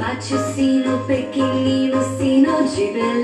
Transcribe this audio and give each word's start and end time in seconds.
Bate 0.00 0.34
o 0.34 0.38
sino 0.52 0.98
pequenino, 1.06 2.02
sino 2.18 2.64
de 2.64 2.86
Belém. 2.92 3.23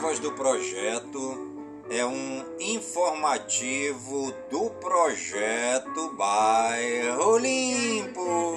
Voz 0.00 0.18
do 0.18 0.32
projeto 0.32 1.36
é 1.90 2.04
um 2.06 2.42
informativo 2.58 4.32
do 4.50 4.70
projeto 4.80 6.14
Bairro 6.16 7.36
Limpo. 7.36 8.54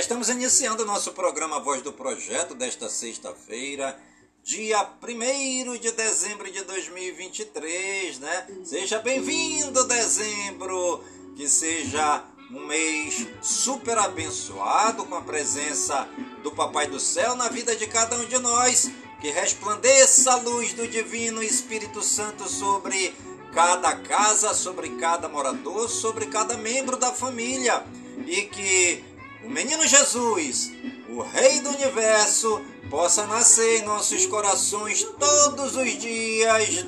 Estamos 0.00 0.30
iniciando 0.30 0.82
o 0.82 0.86
nosso 0.86 1.12
programa 1.12 1.60
Voz 1.60 1.82
do 1.82 1.92
Projeto 1.92 2.54
desta 2.54 2.88
sexta-feira, 2.88 4.00
dia 4.42 4.88
1 5.02 5.76
de 5.76 5.92
dezembro 5.92 6.50
de 6.50 6.64
2023, 6.64 8.18
né? 8.18 8.46
Seja 8.64 8.98
bem-vindo, 8.98 9.84
dezembro! 9.86 11.04
Que 11.36 11.46
seja 11.46 12.24
um 12.50 12.66
mês 12.66 13.26
super 13.42 13.98
abençoado 13.98 15.04
com 15.04 15.14
a 15.16 15.20
presença 15.20 16.08
do 16.42 16.50
Papai 16.50 16.86
do 16.86 16.98
Céu 16.98 17.36
na 17.36 17.50
vida 17.50 17.76
de 17.76 17.86
cada 17.86 18.16
um 18.16 18.24
de 18.24 18.38
nós. 18.38 18.90
Que 19.20 19.28
resplandeça 19.30 20.32
a 20.32 20.36
luz 20.36 20.72
do 20.72 20.88
Divino 20.88 21.42
Espírito 21.42 22.02
Santo 22.02 22.48
sobre 22.48 23.14
cada 23.52 23.94
casa, 23.96 24.54
sobre 24.54 24.96
cada 24.96 25.28
morador, 25.28 25.90
sobre 25.90 26.24
cada 26.24 26.56
membro 26.56 26.96
da 26.96 27.12
família. 27.12 27.84
E 28.26 28.42
que 28.42 29.09
o 29.44 29.48
menino 29.48 29.86
Jesus, 29.86 30.72
o 31.08 31.22
Rei 31.22 31.60
do 31.60 31.70
Universo, 31.70 32.60
possa 32.90 33.26
nascer 33.26 33.80
em 33.80 33.84
nossos 33.84 34.26
corações 34.26 35.02
todos 35.18 35.76
os 35.76 35.98
dias 35.98 36.84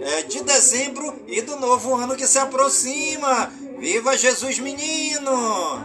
é, 0.00 0.22
de 0.22 0.42
dezembro 0.42 1.22
e 1.26 1.42
do 1.42 1.56
novo 1.56 1.94
ano 1.94 2.16
que 2.16 2.26
se 2.26 2.38
aproxima. 2.38 3.52
Viva 3.78 4.16
Jesus 4.16 4.58
Menino! 4.58 5.84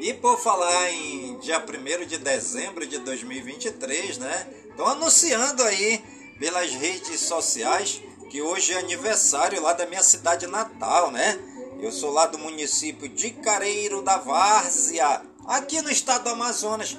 E 0.00 0.12
por 0.14 0.38
falar 0.38 0.90
em 0.90 1.38
dia 1.38 1.58
1 1.58 2.06
de 2.06 2.18
dezembro 2.18 2.86
de 2.86 2.98
2023, 2.98 4.18
né? 4.18 4.46
Estão 4.68 4.86
anunciando 4.86 5.62
aí 5.62 6.02
pelas 6.38 6.72
redes 6.72 7.20
sociais 7.20 8.02
que 8.30 8.42
hoje 8.42 8.72
é 8.72 8.78
aniversário 8.78 9.62
lá 9.62 9.72
da 9.72 9.86
minha 9.86 10.02
cidade 10.02 10.46
natal, 10.46 11.10
né? 11.10 11.38
Eu 11.80 11.92
sou 11.92 12.10
lá 12.10 12.26
do 12.26 12.38
município 12.38 13.08
de 13.08 13.30
Careiro 13.30 14.02
da 14.02 14.16
Várzea, 14.18 15.22
aqui 15.46 15.80
no 15.82 15.90
estado 15.90 16.24
do 16.24 16.30
Amazonas. 16.30 16.96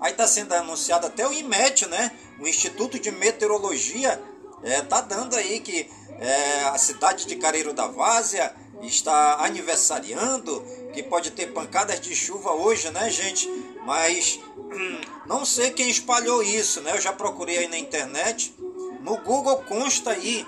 Aí 0.00 0.12
está 0.12 0.26
sendo 0.26 0.52
anunciado 0.52 1.06
até 1.06 1.26
o 1.26 1.32
IMET, 1.32 1.86
né? 1.86 2.12
O 2.38 2.46
Instituto 2.46 2.98
de 2.98 3.10
Meteorologia 3.10 4.22
é, 4.62 4.82
tá 4.82 5.00
dando 5.00 5.34
aí 5.36 5.60
que 5.60 5.90
é, 6.20 6.64
a 6.64 6.78
cidade 6.78 7.26
de 7.26 7.36
Careiro 7.36 7.72
da 7.72 7.86
Várzea 7.86 8.54
está 8.82 9.44
aniversariando, 9.44 10.64
que 10.92 11.02
pode 11.02 11.30
ter 11.30 11.46
pancadas 11.52 12.00
de 12.00 12.14
chuva 12.14 12.52
hoje, 12.52 12.90
né, 12.90 13.10
gente? 13.10 13.48
Mas 13.86 14.40
hum, 14.58 15.00
não 15.26 15.44
sei 15.44 15.70
quem 15.70 15.88
espalhou 15.88 16.42
isso, 16.42 16.80
né? 16.80 16.90
Eu 16.96 17.00
já 17.00 17.12
procurei 17.12 17.58
aí 17.58 17.68
na 17.68 17.78
internet. 17.78 18.52
No 19.00 19.16
Google 19.18 19.58
consta 19.58 20.10
aí 20.10 20.44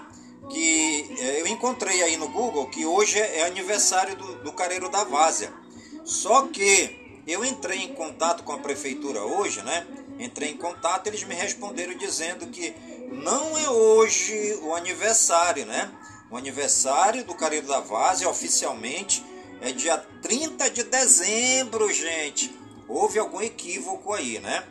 que 0.50 1.16
é, 1.20 1.40
eu 1.40 1.46
encontrei 1.46 2.02
aí 2.02 2.16
no 2.16 2.28
Google 2.28 2.68
que 2.68 2.84
hoje 2.84 3.16
é 3.16 3.46
aniversário 3.46 4.16
do, 4.16 4.42
do 4.42 4.52
Careiro 4.52 4.88
da 4.88 5.04
Várzea. 5.04 5.52
Só 6.04 6.48
que 6.48 7.22
eu 7.28 7.44
entrei 7.44 7.84
em 7.84 7.94
contato 7.94 8.42
com 8.42 8.52
a 8.52 8.58
prefeitura 8.58 9.22
hoje, 9.22 9.62
né? 9.62 9.86
Entrei 10.18 10.50
em 10.50 10.56
contato, 10.56 11.06
eles 11.06 11.22
me 11.22 11.34
responderam 11.36 11.96
dizendo 11.96 12.48
que 12.48 12.74
não 13.12 13.56
é 13.56 13.70
hoje 13.70 14.58
o 14.62 14.74
aniversário, 14.74 15.64
né? 15.64 15.92
O 16.28 16.36
aniversário 16.36 17.24
do 17.24 17.34
Careiro 17.34 17.68
da 17.68 17.78
Várzea 17.78 18.28
oficialmente 18.28 19.24
é 19.60 19.70
dia 19.70 19.96
30 20.22 20.70
de 20.70 20.82
dezembro, 20.82 21.92
gente. 21.92 22.57
Houve 22.88 23.18
algum 23.18 23.40
equívoco 23.40 24.12
aí, 24.12 24.38
né? 24.38 24.66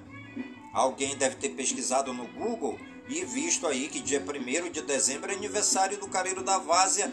Alguém 0.74 1.16
deve 1.16 1.36
ter 1.36 1.50
pesquisado 1.50 2.14
no 2.14 2.28
Google 2.28 2.80
e 3.08 3.24
visto 3.24 3.68
aí 3.68 3.88
que 3.88 4.00
dia 4.00 4.22
1 4.22 4.72
de 4.72 4.82
dezembro 4.82 5.32
é 5.32 5.36
aniversário 5.36 5.98
do 5.98 6.08
Careiro 6.08 6.44
da 6.44 6.58
Várzea, 6.58 7.12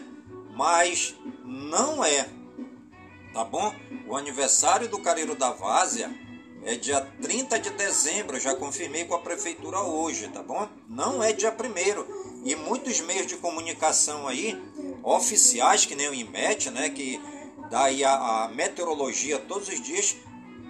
mas 0.55 1.15
não 1.43 2.03
é. 2.03 2.27
Tá 3.33 3.43
bom? 3.43 3.73
O 4.07 4.15
aniversário 4.15 4.87
do 4.87 4.99
Careiro 4.99 5.35
da 5.35 5.51
Várzea 5.51 6.09
é 6.63 6.75
dia 6.75 7.01
30 7.21 7.59
de 7.59 7.69
dezembro, 7.71 8.39
já 8.39 8.55
confirmei 8.55 9.05
com 9.05 9.13
a 9.13 9.19
prefeitura 9.19 9.81
hoje, 9.81 10.27
tá 10.29 10.41
bom? 10.41 10.67
Não 10.89 11.23
é 11.23 11.31
dia 11.31 11.51
1 11.51 12.43
E 12.43 12.55
muitos 12.55 12.99
meios 13.01 13.27
de 13.27 13.37
comunicação 13.37 14.27
aí, 14.27 14.59
oficiais, 15.03 15.85
que 15.85 15.95
nem 15.95 16.09
o 16.09 16.13
IMET, 16.13 16.71
né, 16.71 16.89
que 16.89 17.21
dá 17.69 17.83
aí 17.83 18.03
a, 18.03 18.45
a 18.45 18.47
meteorologia 18.49 19.37
todos 19.37 19.67
os 19.67 19.79
dias, 19.81 20.15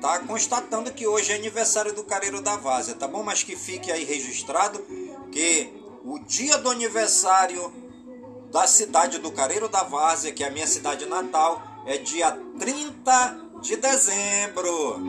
tá 0.02 0.20
constatando 0.20 0.92
que 0.92 1.08
hoje 1.08 1.32
é 1.32 1.36
aniversário 1.36 1.94
do 1.94 2.04
Careiro 2.04 2.42
da 2.42 2.56
Várzea, 2.56 2.96
tá 2.96 3.08
bom? 3.08 3.24
Mas 3.24 3.44
que 3.44 3.56
fique 3.56 3.92
aí 3.92 4.04
registrado 4.04 4.80
que 5.32 5.74
o 6.04 6.20
dia 6.20 6.58
do 6.58 6.70
aniversário 6.70 7.74
da 8.52 8.68
cidade 8.68 9.20
do 9.20 9.32
Careiro 9.32 9.68
da 9.68 9.84
Várzea, 9.84 10.32
que 10.32 10.44
é 10.44 10.48
a 10.48 10.52
minha 10.52 10.68
cidade 10.68 11.06
natal, 11.06 11.62
é 11.86 11.98
dia 11.98 12.32
30 12.60 13.46
de 13.62 13.76
dezembro. 13.76 15.00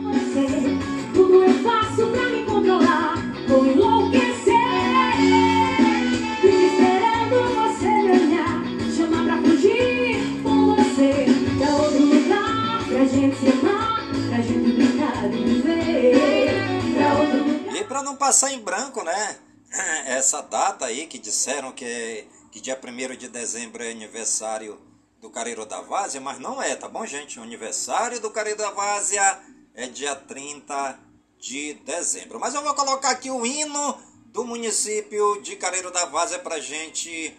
Pra 17.97 18.03
não 18.03 18.15
passar 18.15 18.51
em 18.51 18.59
branco, 18.59 19.03
né? 19.03 19.39
essa 20.05 20.41
data 20.41 20.85
aí 20.85 21.07
que 21.07 21.17
disseram 21.17 21.71
que, 21.71 22.27
que 22.51 22.61
dia 22.61 22.79
1 22.79 23.15
de 23.15 23.27
dezembro 23.27 23.83
é 23.83 23.89
aniversário 23.89 24.79
do 25.19 25.31
Careiro 25.31 25.65
da 25.65 25.81
Várzea, 25.81 26.21
mas 26.21 26.37
não 26.37 26.61
é, 26.61 26.75
tá 26.75 26.87
bom, 26.87 27.03
gente? 27.07 27.39
O 27.39 27.43
aniversário 27.43 28.19
do 28.19 28.29
Careiro 28.29 28.59
da 28.59 28.69
Várzea 28.69 29.39
é 29.73 29.87
dia 29.87 30.15
30 30.15 30.99
de 31.39 31.73
dezembro. 31.85 32.39
Mas 32.39 32.53
eu 32.53 32.63
vou 32.63 32.75
colocar 32.75 33.09
aqui 33.09 33.31
o 33.31 33.43
hino 33.43 33.97
do 34.27 34.45
município 34.45 35.41
de 35.41 35.55
Careiro 35.55 35.89
da 35.89 36.05
Várzea 36.05 36.37
pra 36.37 36.59
gente 36.59 37.35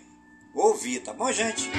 ouvir, 0.56 1.04
tá 1.04 1.12
bom, 1.12 1.30
gente? 1.30 1.70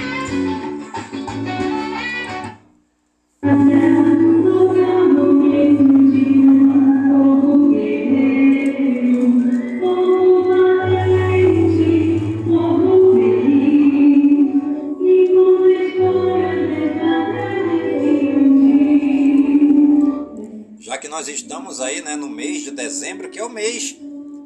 Nós 21.10 21.26
estamos 21.26 21.80
aí 21.80 22.00
né, 22.00 22.14
no 22.14 22.28
mês 22.28 22.62
de 22.62 22.70
dezembro, 22.70 23.28
que 23.28 23.38
é 23.38 23.44
o 23.44 23.50
mês 23.50 23.96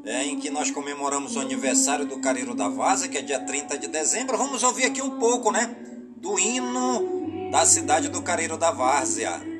é, 0.02 0.25
em 0.25 0.40
que 0.40 0.49
nós 0.49 0.70
comemoramos 0.70 1.37
o 1.37 1.40
aniversário 1.40 2.06
do 2.06 2.19
Careiro 2.19 2.55
da 2.55 2.69
Vaza, 2.69 3.06
que 3.06 3.19
é 3.19 3.22
dia 3.22 3.38
30 3.38 3.78
de 3.78 3.87
dezembro. 3.87 4.38
Vamos 4.38 4.62
ouvir 4.62 4.87
aqui 4.87 5.02
um 5.02 5.19
pouco 5.19 5.52
né, 5.52 5.76
do 6.16 6.38
hino 6.38 7.50
da 7.50 7.66
cidade 7.66 8.08
do 8.08 8.22
Careiro 8.22 8.56
da 8.56 8.70
Várzea. 8.70 9.54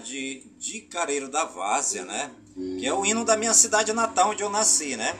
Cidade 0.00 0.42
de 0.58 0.80
Careiro 0.82 1.28
da 1.28 1.44
Várzea, 1.44 2.04
né? 2.04 2.30
Que 2.54 2.86
é 2.86 2.92
o 2.92 3.04
hino 3.04 3.24
da 3.24 3.36
minha 3.36 3.54
cidade 3.54 3.92
natal, 3.92 4.30
onde 4.30 4.42
eu 4.42 4.50
nasci, 4.50 4.96
né? 4.96 5.14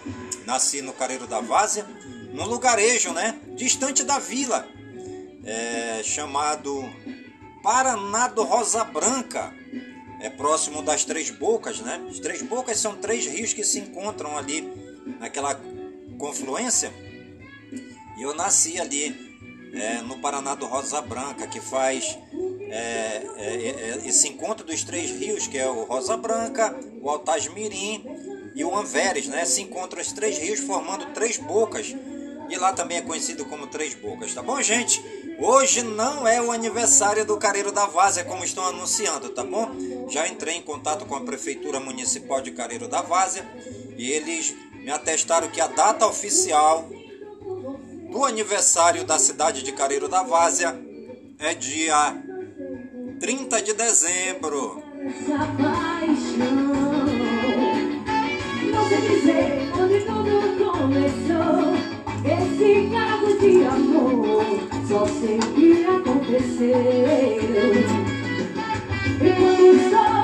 Nasci 0.46 0.82
no 0.82 0.92
Careiro 0.92 1.26
da 1.26 1.40
Várzea, 1.40 1.86
num 2.32 2.46
lugarejo, 2.46 3.12
né? 3.12 3.38
Distante 3.54 4.02
da 4.02 4.18
vila, 4.18 4.66
é, 5.44 6.02
chamado 6.02 6.82
Paraná 7.62 8.28
do 8.28 8.42
Rosa 8.42 8.84
Branca. 8.84 9.54
É 10.20 10.28
próximo 10.28 10.82
das 10.82 11.04
Três 11.04 11.30
Bocas, 11.30 11.80
né? 11.80 12.06
As 12.10 12.18
Três 12.18 12.42
Bocas 12.42 12.78
são 12.78 12.96
três 12.96 13.26
rios 13.26 13.52
que 13.52 13.64
se 13.64 13.78
encontram 13.78 14.36
ali 14.36 14.62
naquela 15.18 15.58
confluência. 16.18 16.92
E 18.18 18.22
eu 18.22 18.34
nasci 18.34 18.78
ali 18.78 19.70
é, 19.72 20.02
no 20.02 20.18
Paraná 20.18 20.54
do 20.54 20.66
Rosa 20.66 21.00
Branca, 21.00 21.46
que 21.46 21.60
faz 21.60 22.18
é, 22.70 23.26
é, 23.36 23.68
é, 23.68 24.08
esse 24.08 24.28
encontro 24.28 24.64
dos 24.64 24.84
três 24.84 25.10
rios, 25.10 25.48
que 25.48 25.58
é 25.58 25.68
o 25.68 25.84
Rosa 25.84 26.16
Branca, 26.16 26.78
o 27.02 27.10
Altasmirim 27.10 28.04
e 28.54 28.64
o 28.64 28.76
Anveres, 28.76 29.26
né? 29.26 29.44
Se 29.44 29.60
encontram 29.60 30.00
os 30.00 30.12
três 30.12 30.38
rios 30.38 30.60
formando 30.60 31.12
três 31.12 31.36
bocas. 31.36 31.94
E 32.48 32.56
lá 32.56 32.72
também 32.72 32.98
é 32.98 33.02
conhecido 33.02 33.44
como 33.44 33.68
Três 33.68 33.94
Bocas, 33.94 34.34
tá 34.34 34.42
bom, 34.42 34.60
gente? 34.60 35.00
Hoje 35.38 35.82
não 35.84 36.26
é 36.26 36.42
o 36.42 36.50
aniversário 36.50 37.24
do 37.24 37.36
Careiro 37.36 37.70
da 37.70 37.86
Várzea, 37.86 38.24
como 38.24 38.44
estão 38.44 38.66
anunciando, 38.66 39.28
tá 39.28 39.44
bom? 39.44 39.70
Já 40.08 40.26
entrei 40.26 40.56
em 40.56 40.62
contato 40.62 41.06
com 41.06 41.14
a 41.14 41.20
Prefeitura 41.20 41.78
Municipal 41.78 42.40
de 42.40 42.50
Careiro 42.50 42.88
da 42.88 43.02
Várzea 43.02 43.48
e 43.96 44.10
eles 44.10 44.52
me 44.74 44.90
atestaram 44.90 45.48
que 45.48 45.60
a 45.60 45.68
data 45.68 46.04
oficial 46.08 46.88
do 48.10 48.24
aniversário 48.24 49.04
da 49.04 49.16
cidade 49.20 49.62
de 49.62 49.70
Careiro 49.70 50.08
da 50.08 50.24
Várzea 50.24 50.76
é 51.38 51.54
dia 51.54 52.20
30 53.20 53.60
de 53.60 53.74
dezembro. 53.74 54.82
Essa 54.98 55.46
paixão, 55.60 56.72
dizer 59.02 59.70
onde 59.78 60.00
tudo 60.06 60.72
começou. 60.72 61.76
Esse 62.24 62.88
de 63.38 63.66
amor 63.66 64.44
só 64.88 65.04
aconteceu. 65.90 66.78
E 69.20 69.34
quando. 69.38 70.20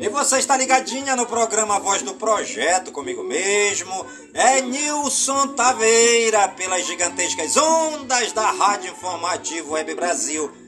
E 0.00 0.08
você 0.10 0.38
está 0.38 0.56
ligadinha 0.56 1.16
no 1.16 1.24
programa 1.26 1.80
Voz 1.80 2.02
do 2.02 2.14
Projeto 2.14 2.92
comigo 2.92 3.24
mesmo. 3.24 4.06
É 4.34 4.60
Nilson 4.60 5.48
Taveira, 5.48 6.48
pelas 6.48 6.86
gigantescas 6.86 7.56
ondas 7.56 8.32
da 8.32 8.50
Rádio 8.50 8.90
Informativo 8.92 9.72
Web 9.72 9.94
Brasil 9.94 10.67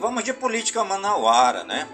Vamos 0.00 0.24
de 0.24 0.32
política 0.32 0.84
manauara, 0.84 1.64
né? 1.64 1.88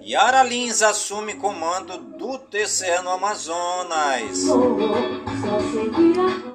Yara 0.00 0.42
Lins 0.42 0.82
assume 0.82 1.34
comando 1.34 1.98
do 1.98 2.38
TCE 2.38 3.02
no 3.02 3.10
Amazonas. 3.10 4.44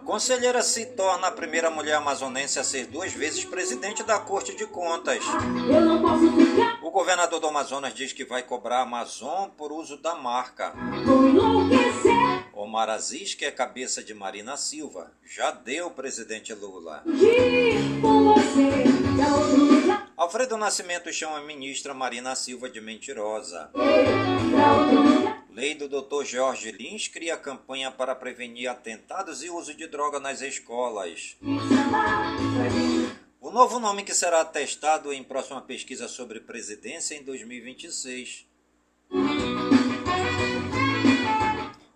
Conselheira 0.06 0.62
se 0.64 0.86
torna 0.88 1.28
a 1.28 1.32
primeira 1.32 1.70
mulher 1.70 1.96
amazonense 1.96 2.58
a 2.58 2.64
ser 2.64 2.88
duas 2.88 3.14
vezes 3.14 3.46
presidente 3.46 4.02
da 4.04 4.18
Corte 4.20 4.56
de 4.56 4.66
Contas. 4.66 5.24
O 6.82 6.90
governador 6.90 7.40
do 7.40 7.48
Amazonas 7.48 7.94
diz 7.94 8.14
que 8.14 8.26
vai 8.26 8.44
cobrar 8.44 8.80
a 8.80 8.84
Amazon 8.84 9.50
por 9.50 9.72
uso 9.72 9.98
da 9.98 10.16
marca. 10.16 10.74
Omar 12.54 12.90
Aziz, 12.90 13.36
que 13.36 13.46
é 13.46 13.52
cabeça 13.52 14.04
de 14.04 14.14
Marina 14.14 14.58
Silva, 14.58 15.12
já 15.24 15.52
deu 15.52 15.92
presidente 15.92 16.54
Lula. 16.54 17.04
Alfredo 20.24 20.56
Nascimento 20.56 21.12
chama 21.12 21.40
a 21.40 21.42
ministra 21.42 21.94
Marina 21.94 22.34
Silva 22.34 22.70
de 22.70 22.80
mentirosa. 22.80 23.70
Lei 25.50 25.76
do 25.76 25.90
Dr. 25.90 26.24
Jorge 26.24 26.72
Lins 26.72 27.10
cria 27.10 27.36
campanha 27.36 27.92
para 27.92 28.16
prevenir 28.16 28.70
atentados 28.70 29.44
e 29.44 29.50
uso 29.50 29.74
de 29.74 29.86
droga 29.86 30.22
nas 30.22 30.42
escolas. 30.42 31.36
O 33.42 33.52
novo 33.52 33.80
nome 33.80 34.04
que 34.04 34.16
será 34.16 34.46
testado 34.46 35.12
em 35.12 35.22
próxima 35.22 35.62
pesquisa 35.62 36.08
sobre 36.08 36.40
presidência 36.40 37.16
em 37.16 37.24
2026. 37.24 38.46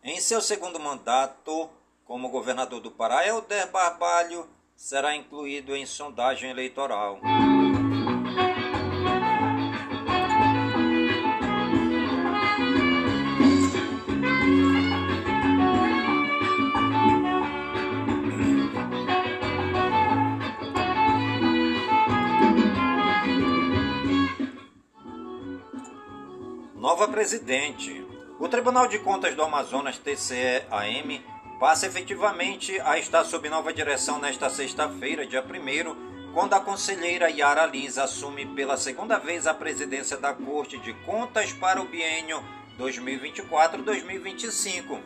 Em 0.03 0.19
seu 0.19 0.41
segundo 0.41 0.77
mandato 0.81 1.69
como 2.03 2.27
governador 2.27 2.81
do 2.81 2.91
Pará, 2.91 3.25
Helder 3.25 3.71
Barbalho 3.71 4.49
será 4.75 5.15
incluído 5.15 5.73
em 5.73 5.85
sondagem 5.85 6.49
eleitoral. 6.49 7.21
Nova 26.87 27.03
presidente. 27.09 28.07
O 28.39 28.47
Tribunal 28.47 28.87
de 28.87 28.97
Contas 28.99 29.35
do 29.35 29.43
Amazonas, 29.43 29.97
TCE-AM, 29.97 31.21
passa 31.59 31.85
efetivamente 31.85 32.79
a 32.79 32.97
estar 32.97 33.25
sob 33.25 33.49
nova 33.49 33.73
direção 33.73 34.19
nesta 34.19 34.49
sexta-feira, 34.49 35.27
dia 35.27 35.43
1 35.43 36.31
quando 36.33 36.53
a 36.53 36.61
conselheira 36.61 37.29
Yara 37.29 37.65
Lins 37.65 37.97
assume 37.97 38.45
pela 38.55 38.77
segunda 38.77 39.17
vez 39.17 39.45
a 39.47 39.53
presidência 39.53 40.15
da 40.15 40.33
Corte 40.33 40.77
de 40.77 40.93
Contas 41.03 41.51
para 41.51 41.81
o 41.81 41.89
biênio 41.89 42.41
2024-2025. 42.79 45.01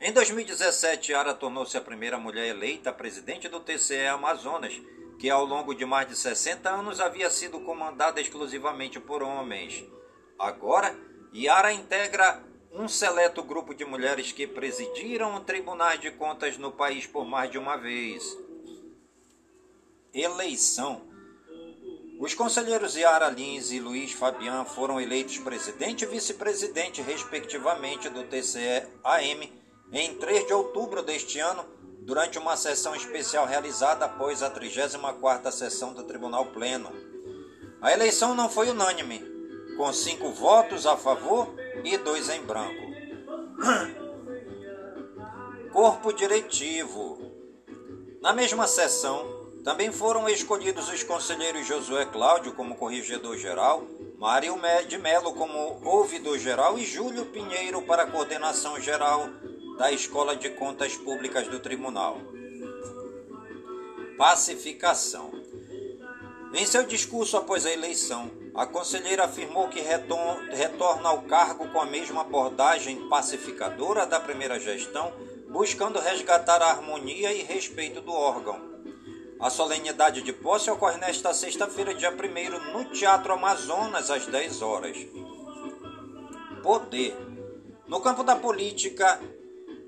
Em 0.00 0.12
2017, 0.12 1.12
Yara 1.12 1.32
tornou-se 1.32 1.76
a 1.76 1.80
primeira 1.80 2.18
mulher 2.18 2.48
eleita 2.48 2.92
presidente 2.92 3.48
do 3.48 3.60
TCE 3.60 4.08
Amazonas, 4.08 4.82
que 5.16 5.30
ao 5.30 5.44
longo 5.44 5.76
de 5.76 5.86
mais 5.86 6.08
de 6.08 6.16
60 6.16 6.68
anos 6.68 6.98
havia 6.98 7.30
sido 7.30 7.60
comandada 7.60 8.20
exclusivamente 8.20 8.98
por 8.98 9.22
homens. 9.22 9.86
Agora, 10.38 10.96
Yara 11.34 11.72
integra 11.72 12.42
um 12.72 12.86
seleto 12.86 13.42
grupo 13.42 13.74
de 13.74 13.84
mulheres 13.84 14.30
que 14.30 14.46
presidiram 14.46 15.42
tribunais 15.42 16.00
de 16.00 16.12
contas 16.12 16.56
no 16.56 16.70
país 16.70 17.06
por 17.06 17.24
mais 17.24 17.50
de 17.50 17.58
uma 17.58 17.76
vez. 17.76 18.36
Eleição. 20.14 21.02
Os 22.20 22.34
conselheiros 22.34 22.94
Yara 22.94 23.28
Lins 23.30 23.72
e 23.72 23.80
Luiz 23.80 24.12
Fabian 24.12 24.64
foram 24.64 25.00
eleitos 25.00 25.38
presidente 25.38 26.04
e 26.04 26.06
vice-presidente, 26.06 27.02
respectivamente, 27.02 28.08
do 28.08 28.24
TCE-AM 28.24 29.52
em 29.92 30.14
3 30.16 30.46
de 30.46 30.52
outubro 30.52 31.02
deste 31.02 31.38
ano, 31.38 31.64
durante 32.00 32.38
uma 32.38 32.56
sessão 32.56 32.94
especial 32.94 33.46
realizada 33.46 34.04
após 34.04 34.42
a 34.42 34.50
34ª 34.50 35.50
sessão 35.50 35.92
do 35.92 36.04
Tribunal 36.04 36.46
Pleno. 36.46 36.90
A 37.80 37.92
eleição 37.92 38.34
não 38.34 38.48
foi 38.48 38.68
unânime, 38.68 39.37
com 39.78 39.90
cinco 39.92 40.30
votos 40.30 40.86
a 40.86 40.96
favor 40.96 41.54
e 41.84 41.96
dois 41.96 42.28
em 42.28 42.42
branco. 42.42 42.88
Corpo 45.72 46.12
diretivo. 46.12 47.16
Na 48.20 48.32
mesma 48.32 48.66
sessão, 48.66 49.46
também 49.62 49.92
foram 49.92 50.28
escolhidos 50.28 50.88
os 50.88 51.04
conselheiros 51.04 51.64
Josué 51.64 52.06
Cláudio 52.06 52.54
como 52.54 52.74
corregedor-geral, 52.74 53.84
Mário 54.18 54.56
de 54.88 54.98
Melo 54.98 55.32
como 55.34 55.80
ouvidor-geral 55.84 56.76
e 56.76 56.84
Júlio 56.84 57.26
Pinheiro 57.26 57.80
para 57.82 58.02
a 58.02 58.10
coordenação 58.10 58.80
geral 58.80 59.28
da 59.78 59.92
Escola 59.92 60.34
de 60.34 60.50
Contas 60.50 60.96
Públicas 60.96 61.46
do 61.46 61.60
Tribunal. 61.60 62.18
Pacificação. 64.16 65.30
Em 66.52 66.66
seu 66.66 66.82
discurso 66.82 67.36
após 67.36 67.64
a 67.64 67.70
eleição, 67.70 68.28
a 68.58 68.66
conselheira 68.66 69.24
afirmou 69.24 69.68
que 69.68 69.80
retorna 69.80 71.08
ao 71.10 71.22
cargo 71.22 71.68
com 71.68 71.80
a 71.80 71.86
mesma 71.86 72.22
abordagem 72.22 73.08
pacificadora 73.08 74.04
da 74.04 74.18
primeira 74.18 74.58
gestão, 74.58 75.12
buscando 75.48 76.00
resgatar 76.00 76.60
a 76.60 76.70
harmonia 76.70 77.32
e 77.32 77.44
respeito 77.44 78.00
do 78.00 78.12
órgão. 78.12 78.60
A 79.38 79.48
solenidade 79.48 80.22
de 80.22 80.32
posse 80.32 80.68
ocorre 80.72 80.98
nesta 80.98 81.32
sexta-feira, 81.32 81.94
dia 81.94 82.10
1 82.10 82.72
no 82.72 82.86
Teatro 82.86 83.32
Amazonas, 83.32 84.10
às 84.10 84.26
10 84.26 84.60
horas. 84.60 84.98
Poder. 86.60 87.16
No 87.86 88.00
campo 88.00 88.24
da 88.24 88.34
política, 88.34 89.20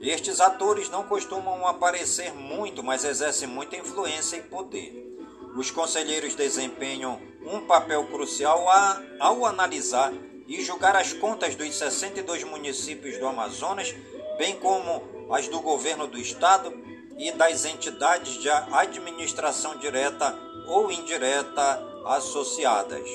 estes 0.01 0.41
atores 0.41 0.89
não 0.89 1.03
costumam 1.03 1.67
aparecer 1.67 2.33
muito, 2.33 2.85
mas 2.85 3.03
exercem 3.03 3.49
muita 3.49 3.77
influência 3.77 4.37
e 4.37 4.43
poder. 4.43 5.19
Os 5.57 5.73
conselheiros 5.73 6.37
desempenham 6.37 7.30
um 7.47 7.61
papel 7.61 8.05
crucial 8.07 8.69
a, 8.69 9.03
ao 9.19 9.45
analisar 9.45 10.13
e 10.47 10.63
julgar 10.63 10.97
as 10.97 11.13
contas 11.13 11.55
dos 11.55 11.75
62 11.77 12.45
municípios 12.45 13.19
do 13.19 13.27
Amazonas, 13.27 13.95
bem 14.37 14.57
como 14.57 15.29
as 15.33 15.49
do 15.49 15.61
governo 15.61 16.07
do 16.07 16.19
estado 16.19 16.73
e 17.17 17.31
das 17.33 17.65
entidades 17.65 18.35
de 18.35 18.49
administração 18.49 19.77
direta 19.77 20.37
ou 20.67 20.91
indireta 20.91 22.03
associadas. 22.07 23.09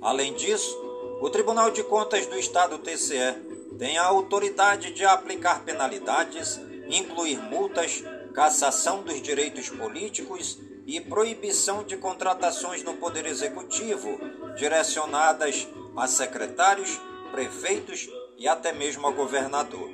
Além 0.00 0.34
disso, 0.34 0.76
o 1.20 1.30
Tribunal 1.30 1.70
de 1.70 1.82
Contas 1.84 2.26
do 2.26 2.36
Estado 2.36 2.78
TCE 2.78 3.52
tem 3.78 3.98
a 3.98 4.04
autoridade 4.04 4.92
de 4.92 5.04
aplicar 5.04 5.62
penalidades, 5.64 6.60
incluir 6.88 7.38
multas, 7.38 8.02
cassação 8.34 9.02
dos 9.02 9.20
direitos 9.20 9.68
políticos 9.68 10.58
e 10.86 11.00
proibição 11.00 11.84
de 11.84 11.96
contratações 11.96 12.82
no 12.82 12.94
Poder 12.94 13.26
Executivo, 13.26 14.18
direcionadas 14.56 15.68
a 15.96 16.06
secretários, 16.06 17.00
prefeitos 17.30 18.08
e 18.36 18.48
até 18.48 18.72
mesmo 18.72 19.06
ao 19.06 19.12
governador. 19.12 19.90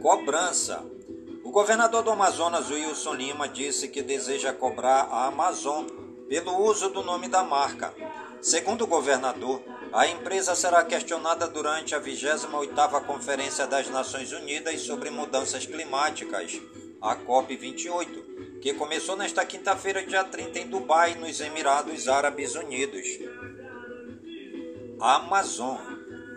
Cobrança. 0.00 0.84
O 1.42 1.50
governador 1.50 2.02
do 2.02 2.10
Amazonas, 2.10 2.70
Wilson 2.70 3.14
Lima, 3.14 3.48
disse 3.48 3.88
que 3.88 4.02
deseja 4.02 4.52
cobrar 4.52 5.08
a 5.10 5.26
Amazon 5.26 5.86
pelo 6.28 6.56
uso 6.62 6.90
do 6.90 7.02
nome 7.02 7.28
da 7.28 7.42
marca. 7.42 7.92
Segundo 8.40 8.84
o 8.84 8.86
governador, 8.86 9.62
a 9.92 10.06
empresa 10.06 10.54
será 10.54 10.84
questionada 10.84 11.48
durante 11.48 11.94
a 11.94 12.00
28ª 12.00 13.04
Conferência 13.04 13.66
das 13.66 13.90
Nações 13.90 14.32
Unidas 14.32 14.82
sobre 14.82 15.10
Mudanças 15.10 15.66
Climáticas, 15.66 16.60
a 17.00 17.16
COP28, 17.16 18.60
que 18.60 18.74
começou 18.74 19.16
nesta 19.16 19.44
quinta-feira, 19.44 20.04
dia 20.04 20.22
30, 20.22 20.58
em 20.58 20.68
Dubai, 20.68 21.14
nos 21.14 21.40
Emirados 21.40 22.08
Árabes 22.08 22.54
Unidos. 22.54 23.06
Amazon. 25.00 25.78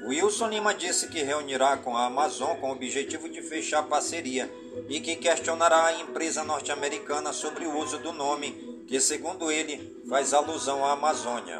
Wilson 0.06 0.50
Lima 0.50 0.74
disse 0.74 1.08
que 1.08 1.22
reunirá 1.22 1.78
com 1.78 1.96
a 1.96 2.06
Amazon 2.06 2.58
com 2.58 2.70
o 2.70 2.72
objetivo 2.74 3.30
de 3.30 3.42
fechar 3.42 3.84
parceria 3.84 4.52
e 4.90 5.00
que 5.00 5.16
questionará 5.16 5.86
a 5.86 6.02
empresa 6.02 6.44
norte-americana 6.44 7.32
sobre 7.32 7.66
o 7.66 7.78
uso 7.78 8.00
do 8.00 8.12
nome, 8.12 8.84
que, 8.88 9.00
segundo 9.00 9.52
ele, 9.52 10.02
faz 10.10 10.34
alusão 10.34 10.86
à 10.86 10.94
Amazônia. 10.94 11.60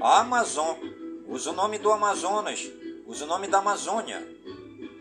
A 0.00 0.20
Amazon 0.20 0.76
usa 1.28 1.50
o 1.50 1.54
nome 1.54 1.78
do 1.78 1.90
Amazonas, 1.90 2.70
usa 3.06 3.24
o 3.24 3.28
nome 3.28 3.46
da 3.48 3.58
Amazônia. 3.58 4.24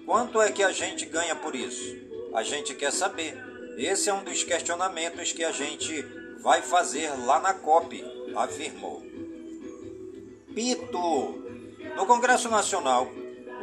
Quanto 0.05 0.41
é 0.41 0.51
que 0.51 0.63
a 0.63 0.71
gente 0.71 1.05
ganha 1.05 1.35
por 1.35 1.55
isso? 1.55 2.04
A 2.35 2.43
gente 2.43 2.75
quer 2.75 2.91
saber. 2.91 3.33
Esse 3.77 4.09
é 4.09 4.13
um 4.13 4.21
dos 4.21 4.43
questionamentos 4.43 5.31
que 5.31 5.43
a 5.43 5.53
gente 5.53 6.01
vai 6.41 6.61
fazer 6.61 7.09
lá 7.25 7.39
na 7.39 7.53
COP, 7.53 8.03
afirmou. 8.35 9.01
Pito! 10.53 11.45
No 11.95 12.05
Congresso 12.05 12.49
Nacional, 12.49 13.07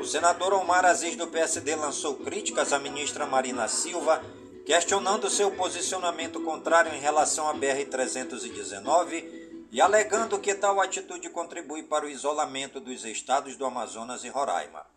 o 0.00 0.04
senador 0.04 0.54
Omar 0.54 0.86
Aziz 0.86 1.16
do 1.16 1.26
PSD 1.26 1.76
lançou 1.76 2.14
críticas 2.14 2.72
à 2.72 2.78
ministra 2.78 3.26
Marina 3.26 3.68
Silva, 3.68 4.24
questionando 4.64 5.28
seu 5.28 5.50
posicionamento 5.50 6.40
contrário 6.40 6.94
em 6.94 6.98
relação 6.98 7.48
à 7.48 7.54
BR-319 7.54 9.68
e 9.70 9.82
alegando 9.82 10.38
que 10.38 10.54
tal 10.54 10.80
atitude 10.80 11.28
contribui 11.28 11.82
para 11.82 12.06
o 12.06 12.08
isolamento 12.08 12.80
dos 12.80 13.04
estados 13.04 13.54
do 13.54 13.66
Amazonas 13.66 14.24
e 14.24 14.30
Roraima. 14.30 14.91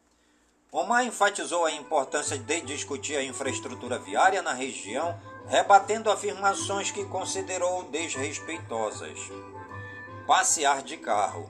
Omar 0.75 1.05
enfatizou 1.05 1.63
a 1.63 1.71
importância 1.71 2.37
de 2.37 2.59
discutir 2.59 3.15
a 3.15 3.23
infraestrutura 3.23 3.97
viária 3.97 4.41
na 4.41 4.51
região, 4.51 5.17
rebatendo 5.47 6.11
afirmações 6.11 6.91
que 6.91 7.05
considerou 7.05 7.83
desrespeitosas. 7.83 9.17
Passear 10.27 10.83
de 10.83 10.97
carro. 10.97 11.49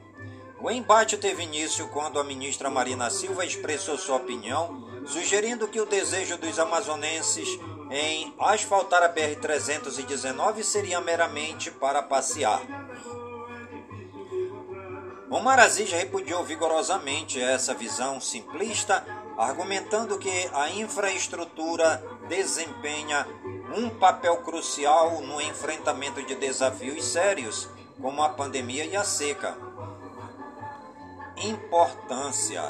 O 0.61 0.69
embate 0.69 1.17
teve 1.17 1.41
início 1.41 1.87
quando 1.87 2.19
a 2.19 2.23
ministra 2.23 2.69
Marina 2.69 3.09
Silva 3.09 3.43
expressou 3.43 3.97
sua 3.97 4.17
opinião, 4.17 5.03
sugerindo 5.07 5.67
que 5.67 5.81
o 5.81 5.87
desejo 5.87 6.37
dos 6.37 6.59
amazonenses 6.59 7.49
em 7.89 8.31
asfaltar 8.37 9.01
a 9.01 9.11
BR-319 9.11 10.61
seria 10.61 11.01
meramente 11.01 11.71
para 11.71 12.03
passear. 12.03 12.61
Omar 15.29 15.59
Aziz 15.59 15.91
repudiou 15.91 16.43
vigorosamente 16.43 17.41
essa 17.41 17.73
visão 17.73 18.21
simplista, 18.21 19.03
argumentando 19.37 20.19
que 20.19 20.49
a 20.53 20.69
infraestrutura 20.69 22.03
desempenha 22.27 23.27
um 23.75 23.89
papel 23.89 24.37
crucial 24.37 25.21
no 25.21 25.41
enfrentamento 25.41 26.21
de 26.23 26.35
desafios 26.35 27.03
sérios, 27.03 27.67
como 27.99 28.21
a 28.21 28.29
pandemia 28.29 28.85
e 28.85 28.95
a 28.95 29.03
seca. 29.03 29.57
Importância 31.37 32.61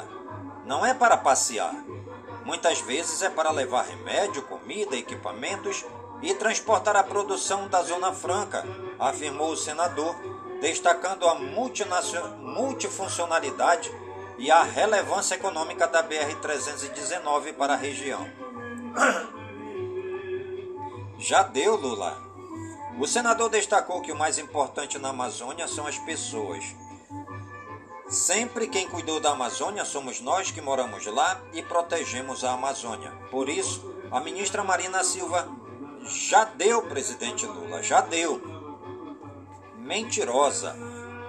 não 0.64 0.84
é 0.84 0.94
para 0.94 1.16
passear. 1.16 1.74
Muitas 2.44 2.80
vezes 2.80 3.22
é 3.22 3.28
para 3.28 3.50
levar 3.50 3.82
remédio, 3.82 4.42
comida, 4.42 4.96
equipamentos 4.96 5.84
e 6.22 6.32
transportar 6.34 6.96
a 6.96 7.02
produção 7.02 7.68
da 7.68 7.82
Zona 7.82 8.12
Franca, 8.12 8.64
afirmou 8.98 9.50
o 9.50 9.56
senador 9.56 10.16
destacando 10.60 11.28
a 11.28 11.34
multifuncionalidade 11.34 13.92
e 14.38 14.50
a 14.50 14.62
relevância 14.62 15.34
econômica 15.34 15.86
da 15.86 16.02
BR-319 16.02 17.52
para 17.54 17.74
a 17.74 17.76
região. 17.76 18.26
Já 21.18 21.42
deu, 21.42 21.76
Lula. 21.76 22.22
O 22.98 23.06
senador 23.06 23.50
destacou 23.50 24.00
que 24.00 24.12
o 24.12 24.16
mais 24.16 24.38
importante 24.38 24.98
na 24.98 25.10
Amazônia 25.10 25.68
são 25.68 25.86
as 25.86 25.98
pessoas. 25.98 26.64
Sempre 28.08 28.68
quem 28.68 28.88
cuidou 28.88 29.20
da 29.20 29.32
Amazônia 29.32 29.84
somos 29.84 30.20
nós 30.20 30.50
que 30.50 30.60
moramos 30.60 31.04
lá 31.06 31.40
e 31.52 31.62
protegemos 31.62 32.44
a 32.44 32.52
Amazônia. 32.52 33.10
Por 33.30 33.48
isso, 33.48 33.94
a 34.10 34.20
ministra 34.20 34.62
Marina 34.62 35.02
Silva 35.02 35.48
já 36.04 36.44
deu, 36.44 36.82
presidente 36.82 37.44
Lula, 37.44 37.82
já 37.82 38.00
deu 38.00 38.55
mentirosa. 39.86 40.76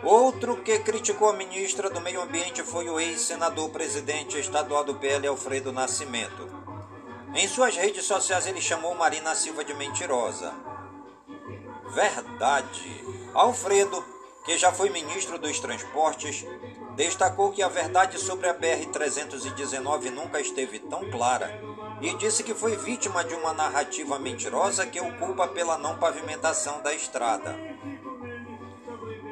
Outro 0.03 0.57
que 0.57 0.79
criticou 0.79 1.29
a 1.29 1.33
ministra 1.33 1.89
do 1.89 2.01
Meio 2.01 2.21
Ambiente 2.21 2.63
foi 2.63 2.89
o 2.89 2.99
ex-senador 2.99 3.69
presidente 3.69 4.39
estadual 4.39 4.83
do 4.83 4.95
PL, 4.95 5.27
Alfredo 5.27 5.71
Nascimento. 5.71 6.49
Em 7.35 7.47
suas 7.47 7.75
redes 7.75 8.05
sociais, 8.05 8.47
ele 8.47 8.61
chamou 8.61 8.95
Marina 8.95 9.35
Silva 9.35 9.63
de 9.63 9.73
mentirosa. 9.75 10.53
Verdade. 11.93 13.05
Alfredo, 13.33 14.03
que 14.43 14.57
já 14.57 14.71
foi 14.71 14.89
ministro 14.89 15.37
dos 15.37 15.59
Transportes, 15.59 16.45
destacou 16.95 17.51
que 17.51 17.61
a 17.61 17.67
verdade 17.67 18.17
sobre 18.17 18.49
a 18.49 18.55
BR-319 18.55 20.09
nunca 20.09 20.39
esteve 20.39 20.79
tão 20.79 21.11
clara 21.11 21.61
e 22.01 22.13
disse 22.15 22.43
que 22.43 22.53
foi 22.53 22.75
vítima 22.75 23.23
de 23.23 23.33
uma 23.35 23.53
narrativa 23.53 24.17
mentirosa 24.17 24.85
que 24.85 24.99
o 24.99 25.17
culpa 25.17 25.47
pela 25.47 25.77
não 25.77 25.97
pavimentação 25.97 26.81
da 26.81 26.93
estrada 26.93 27.55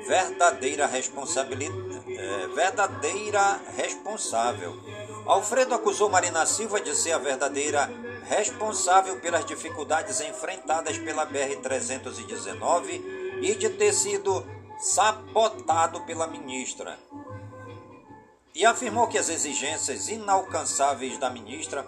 verdadeira 0.06 0.86
responsabilidade, 0.86 2.04
é, 2.08 2.48
verdadeira 2.48 3.60
responsável. 3.76 4.78
Alfredo 5.26 5.74
acusou 5.74 6.10
Marina 6.10 6.46
Silva 6.46 6.80
de 6.80 6.96
ser 6.96 7.13
a 7.13 7.18
verdadeira 7.18 7.89
responsável 8.28 9.20
pelas 9.20 9.46
dificuldades 9.46 10.22
enfrentadas 10.22 10.98
pela 10.98 11.26
BR-319 11.26 13.41
e 13.41 13.56
de 13.56 13.70
ter 13.70 13.94
sido 13.94 14.46
sabotado 14.80 16.02
pela 16.02 16.28
ministra. 16.28 16.98
E 18.54 18.65
afirmou 18.65 19.08
que 19.08 19.18
as 19.18 19.30
exigências 19.30 20.08
inalcançáveis 20.08 21.18
da 21.18 21.30
ministra 21.30 21.86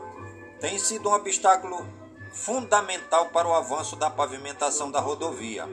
têm 0.60 0.77
sido 0.77 1.10
um 1.10 1.13
obstáculo 1.13 1.88
fundamental 2.34 3.27
para 3.27 3.47
o 3.47 3.53
avanço 3.53 3.95
da 3.95 4.10
pavimentação 4.10 4.91
da 4.91 4.99
rodovia 4.99 5.67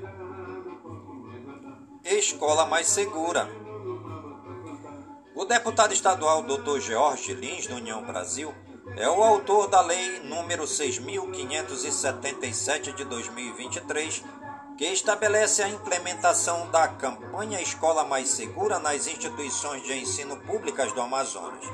escola 2.04 2.66
mais 2.66 2.88
segura. 2.88 3.48
O 5.34 5.46
deputado 5.46 5.94
estadual 5.94 6.42
Dr. 6.42 6.78
George 6.78 7.32
Lins, 7.32 7.66
do 7.66 7.76
União 7.76 8.04
Brasil, 8.04 8.54
é 8.96 9.08
o 9.08 9.22
autor 9.22 9.68
da 9.68 9.80
Lei 9.80 10.20
número 10.20 10.64
6.577 10.64 12.94
de 12.94 13.04
2023, 13.04 14.22
que 14.76 14.84
estabelece 14.84 15.62
a 15.62 15.68
implementação 15.68 16.70
da 16.70 16.88
campanha 16.88 17.62
Escola 17.62 18.04
Mais 18.04 18.28
Segura 18.28 18.78
nas 18.78 19.06
instituições 19.06 19.82
de 19.82 19.94
ensino 19.94 20.36
públicas 20.36 20.92
do 20.92 21.00
Amazonas. 21.00 21.64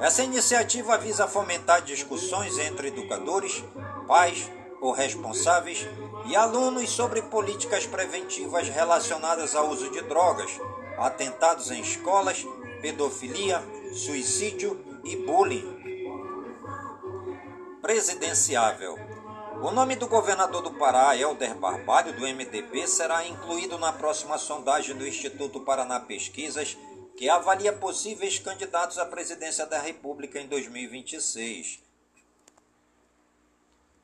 Essa 0.00 0.22
iniciativa 0.22 0.96
visa 0.96 1.28
fomentar 1.28 1.82
discussões 1.82 2.58
entre 2.58 2.88
educadores, 2.88 3.62
pais, 4.06 4.50
ou 4.80 4.92
responsáveis 4.92 5.86
e 6.28 6.34
alunos 6.34 6.90
sobre 6.90 7.22
políticas 7.22 7.86
preventivas 7.86 8.68
relacionadas 8.68 9.54
ao 9.54 9.68
uso 9.68 9.90
de 9.90 10.02
drogas, 10.02 10.50
atentados 10.98 11.70
em 11.70 11.80
escolas, 11.80 12.44
pedofilia, 12.80 13.62
suicídio 13.92 15.00
e 15.04 15.16
bullying. 15.16 15.76
Presidenciável. 17.80 18.96
O 19.62 19.70
nome 19.70 19.96
do 19.96 20.06
governador 20.06 20.62
do 20.62 20.72
Pará, 20.72 21.16
Helder 21.16 21.54
Barbalho, 21.54 22.12
do 22.12 22.26
MDB, 22.26 22.86
será 22.86 23.26
incluído 23.26 23.78
na 23.78 23.92
próxima 23.92 24.36
sondagem 24.36 24.96
do 24.96 25.06
Instituto 25.06 25.60
Paraná 25.60 26.00
Pesquisas, 26.00 26.76
que 27.16 27.28
avalia 27.28 27.72
possíveis 27.72 28.38
candidatos 28.38 28.98
à 28.98 29.06
presidência 29.06 29.64
da 29.64 29.80
República 29.80 30.38
em 30.38 30.46
2026. 30.46 31.80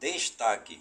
Destaque: 0.00 0.80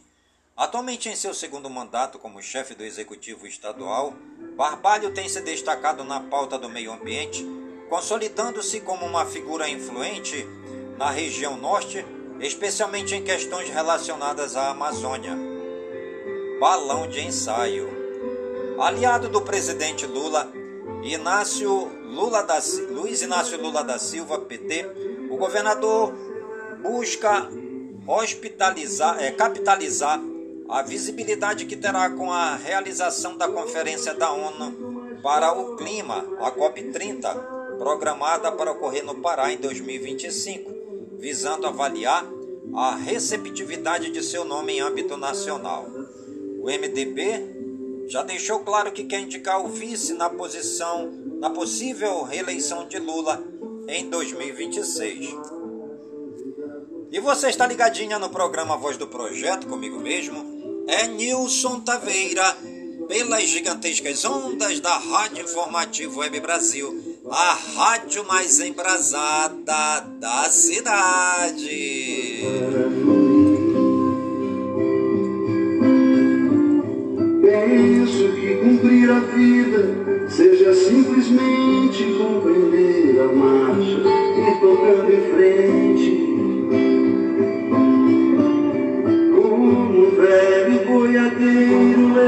Atualmente 0.62 1.10
em 1.10 1.16
seu 1.16 1.34
segundo 1.34 1.72
mandato 1.72 2.20
como 2.20 2.40
chefe 2.40 2.76
do 2.76 2.84
Executivo 2.84 3.48
Estadual, 3.48 4.14
Barbalho 4.56 5.12
tem 5.12 5.28
se 5.28 5.42
destacado 5.42 6.04
na 6.04 6.20
pauta 6.20 6.56
do 6.56 6.70
meio 6.70 6.94
ambiente, 6.94 7.44
consolidando-se 7.90 8.80
como 8.82 9.04
uma 9.04 9.26
figura 9.26 9.68
influente 9.68 10.48
na 11.00 11.10
região 11.10 11.58
norte, 11.58 12.06
especialmente 12.40 13.16
em 13.16 13.24
questões 13.24 13.70
relacionadas 13.70 14.56
à 14.56 14.70
Amazônia. 14.70 15.36
Balão 16.60 17.08
de 17.08 17.22
ensaio. 17.22 17.90
Aliado 18.80 19.30
do 19.30 19.42
presidente 19.42 20.06
Lula, 20.06 20.48
Inácio 21.02 21.86
Lula 22.06 22.44
da, 22.44 22.60
Luiz 22.92 23.24
Inácio 23.24 23.60
Lula 23.60 23.84
da 23.84 23.98
Silva, 23.98 24.38
PT, 24.38 24.86
o 25.28 25.38
governador 25.38 26.14
busca 26.84 27.50
hospitalizar, 28.06 29.18
é, 29.20 29.32
capitalizar 29.32 30.22
a 30.72 30.82
visibilidade 30.82 31.66
que 31.66 31.76
terá 31.76 32.10
com 32.10 32.32
a 32.32 32.56
realização 32.56 33.36
da 33.36 33.46
Conferência 33.46 34.14
da 34.14 34.32
ONU 34.32 35.20
para 35.22 35.52
o 35.52 35.76
Clima, 35.76 36.26
a 36.40 36.50
COP30, 36.50 37.78
programada 37.78 38.50
para 38.54 38.72
ocorrer 38.72 39.04
no 39.04 39.16
Pará 39.16 39.52
em 39.52 39.58
2025, 39.58 41.18
visando 41.20 41.68
avaliar 41.68 42.26
a 42.74 42.96
receptividade 42.96 44.12
de 44.12 44.24
seu 44.24 44.46
nome 44.46 44.78
em 44.78 44.80
âmbito 44.80 45.18
nacional. 45.18 45.86
O 46.62 46.68
MDB 46.68 48.08
já 48.08 48.24
deixou 48.24 48.62
claro 48.62 48.94
que 48.94 49.04
quer 49.04 49.20
indicar 49.20 49.64
o 49.64 49.68
vice 49.68 50.14
na 50.14 50.30
posição 50.30 51.12
na 51.42 51.50
possível 51.50 52.24
reeleição 52.24 52.88
de 52.88 52.98
Lula 52.98 53.44
em 53.90 54.10
2026. 54.10 55.36
E 57.12 57.20
você 57.20 57.50
está 57.50 57.68
ligadinha 57.68 58.18
no 58.18 58.30
programa 58.30 58.78
Voz 58.78 58.96
do 58.96 59.06
Projeto 59.06 59.68
comigo 59.68 60.00
mesmo? 60.00 60.61
É 60.94 61.08
Nilson 61.08 61.80
Taveira, 61.80 62.44
pelas 63.08 63.44
gigantescas 63.44 64.26
ondas 64.26 64.82
da 64.82 64.98
Rádio 64.98 65.46
Informativo 65.46 66.20
Web 66.20 66.42
Brasil, 66.42 67.22
a 67.32 67.54
rádio 67.54 68.28
mais 68.28 68.60
embrasada 68.60 70.02
da 70.20 70.50
cidade. 70.50 72.44
Penso 77.42 78.34
que 78.34 78.56
cumprir 78.56 79.12
a 79.12 79.20
vida 79.22 80.30
seja 80.30 80.76
simplesmente 80.76 82.04
compreender 82.18 83.18
a 83.18 83.32
marcha 83.32 84.04
e 84.38 84.60
tocando 84.60 85.10
em 85.10 85.32
frente 85.32 86.31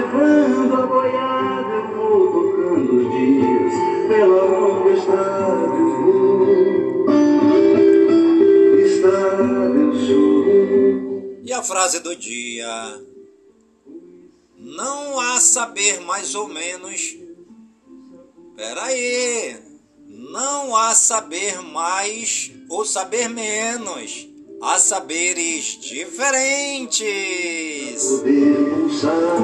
levando 0.04 0.76
a 0.76 0.86
boiada, 0.86 1.74
eu 1.74 1.96
vou 1.96 2.32
tocando 2.32 2.98
os 2.98 3.12
dias 3.12 3.74
pela 4.08 4.44
longa 4.44 4.92
estrada, 4.92 5.76
eu 5.76 6.04
vou. 6.04 7.06
Estrada 8.80 9.80
eu 9.80 9.94
sou. 9.96 11.42
E 11.44 11.54
a 11.54 11.64
frase 11.64 12.00
do 12.00 12.16
dia? 12.16 13.02
Não 14.58 15.20
há 15.20 15.40
saber 15.40 16.02
mais 16.02 16.36
ou 16.36 16.48
menos. 16.48 17.16
Peraí. 18.56 19.58
Não 20.08 20.76
há 20.76 20.96
saber 20.96 21.62
mais 21.62 22.52
ou 22.70 22.86
saber 22.86 23.28
menos 23.30 24.34
a 24.64 24.80
saberes 24.80 25.78
diferentes. 25.82 27.04
Poder 28.08 28.56
pulsar, 28.70 29.38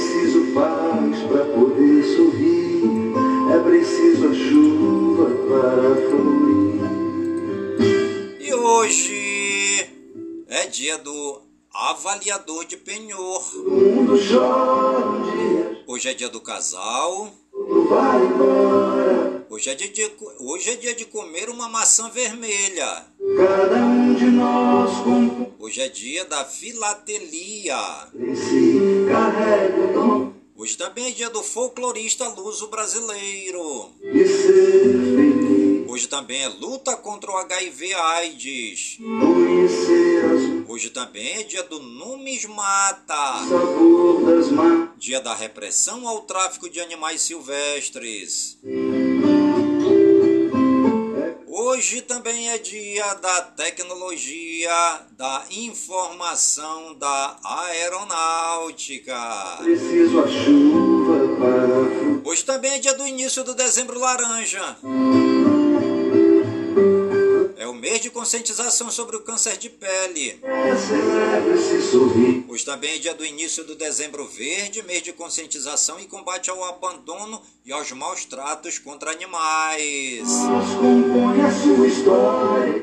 preciso 0.00 0.54
paz 0.54 1.18
para 1.28 1.44
poder 1.44 2.02
sorrir, 2.16 3.12
é 3.52 3.58
preciso 3.62 4.28
a 4.28 4.34
chuva 4.34 5.26
para 5.46 5.94
fluir. 6.08 6.80
E 8.40 8.54
hoje 8.54 9.90
é 10.48 10.66
dia 10.68 10.96
do 10.96 11.42
avaliador 11.70 12.64
de 12.64 12.78
penhor. 12.78 13.42
O 13.56 13.70
mundo 13.70 14.18
chora 14.26 15.10
Hoje 15.86 16.08
é 16.08 16.14
dia 16.14 16.30
do 16.30 16.40
casal. 16.40 17.30
tudo 17.52 17.88
vai 17.88 18.24
embora. 18.24 19.46
Hoje 19.50 19.68
é 19.68 19.74
dia 19.74 19.88
de, 19.88 20.10
hoje 20.38 20.70
é 20.70 20.76
dia 20.76 20.94
de 20.94 21.04
comer 21.04 21.50
uma 21.50 21.68
maçã 21.68 22.08
vermelha. 22.08 23.09
Cada 23.36 23.76
um 23.76 24.14
de 24.14 24.24
nós 24.26 24.90
com 25.02 25.50
Hoje 25.58 25.80
é 25.82 25.88
dia 25.88 26.24
da 26.24 26.44
filatelia. 26.44 27.76
Hoje 30.56 30.76
também 30.76 31.06
é 31.06 31.10
dia 31.10 31.30
do 31.30 31.42
folclorista 31.42 32.28
luso 32.28 32.68
brasileiro. 32.68 33.90
Hoje 35.86 36.08
também 36.08 36.42
é 36.42 36.48
luta 36.48 36.96
contra 36.96 37.30
o 37.30 37.36
HIV 37.36 37.94
AIDS. 37.94 38.98
Hoje 40.68 40.90
também 40.90 41.40
é 41.40 41.42
dia 41.44 41.62
do 41.62 41.78
numismata. 41.78 43.14
Dia 44.96 45.20
da 45.20 45.34
repressão 45.34 46.08
ao 46.08 46.22
tráfico 46.22 46.68
de 46.68 46.80
animais 46.80 47.22
silvestres. 47.22 48.58
Hoje 51.70 52.00
também 52.00 52.50
é 52.50 52.58
dia 52.58 53.14
da 53.14 53.42
tecnologia, 53.42 55.02
da 55.16 55.44
informação, 55.52 56.96
da 56.96 57.36
aeronáutica. 57.44 59.14
Preciso 59.58 60.18
a 60.18 60.26
chuva 60.26 61.36
para. 61.38 62.28
Hoje 62.28 62.44
também 62.44 62.72
é 62.72 62.78
dia 62.80 62.94
do 62.94 63.06
início 63.06 63.44
do 63.44 63.54
dezembro 63.54 64.00
laranja. 64.00 64.76
Mês 67.90 68.02
de 68.02 68.10
conscientização 68.10 68.88
sobre 68.88 69.16
o 69.16 69.20
câncer 69.20 69.56
de 69.56 69.68
pele. 69.68 70.40
Hoje 72.48 72.64
também 72.64 72.94
é 72.94 72.98
dia 72.98 73.12
do 73.14 73.26
início 73.26 73.64
do 73.64 73.74
dezembro 73.74 74.28
verde, 74.28 74.80
mês 74.84 75.02
de 75.02 75.12
conscientização 75.12 75.98
e 75.98 76.06
combate 76.06 76.48
ao 76.50 76.62
abandono 76.62 77.42
e 77.66 77.72
aos 77.72 77.90
maus 77.90 78.24
tratos 78.24 78.78
contra 78.78 79.10
animais. 79.10 80.22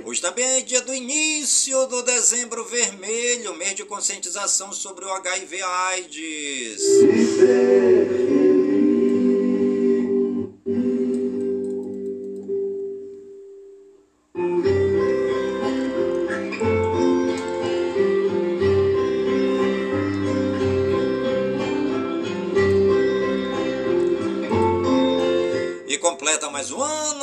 Hoje 0.06 0.20
também 0.20 0.44
é 0.44 0.60
dia 0.60 0.82
do 0.82 0.94
início 0.94 1.88
do 1.88 2.04
dezembro 2.04 2.66
vermelho, 2.66 3.56
mês 3.56 3.76
de 3.76 3.86
conscientização 3.86 4.74
sobre 4.74 5.06
o 5.06 5.10
HIV 5.10 5.62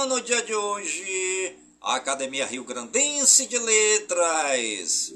no 0.07 0.21
dia 0.21 0.43
de 0.43 0.55
hoje 0.55 1.57
a 1.81 1.97
Academia 1.97 2.45
Rio 2.45 2.62
Grandense 2.62 3.47
de 3.47 3.59
Letras. 3.59 5.14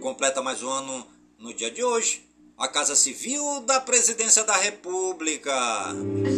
Completa 0.00 0.40
mais 0.40 0.62
um 0.62 0.70
ano 0.70 1.06
no 1.38 1.52
dia 1.52 1.70
de 1.70 1.84
hoje 1.84 2.24
a 2.56 2.66
Casa 2.66 2.96
Civil 2.96 3.60
da 3.60 3.78
Presidência 3.78 4.42
da 4.42 4.56
República. 4.56 5.52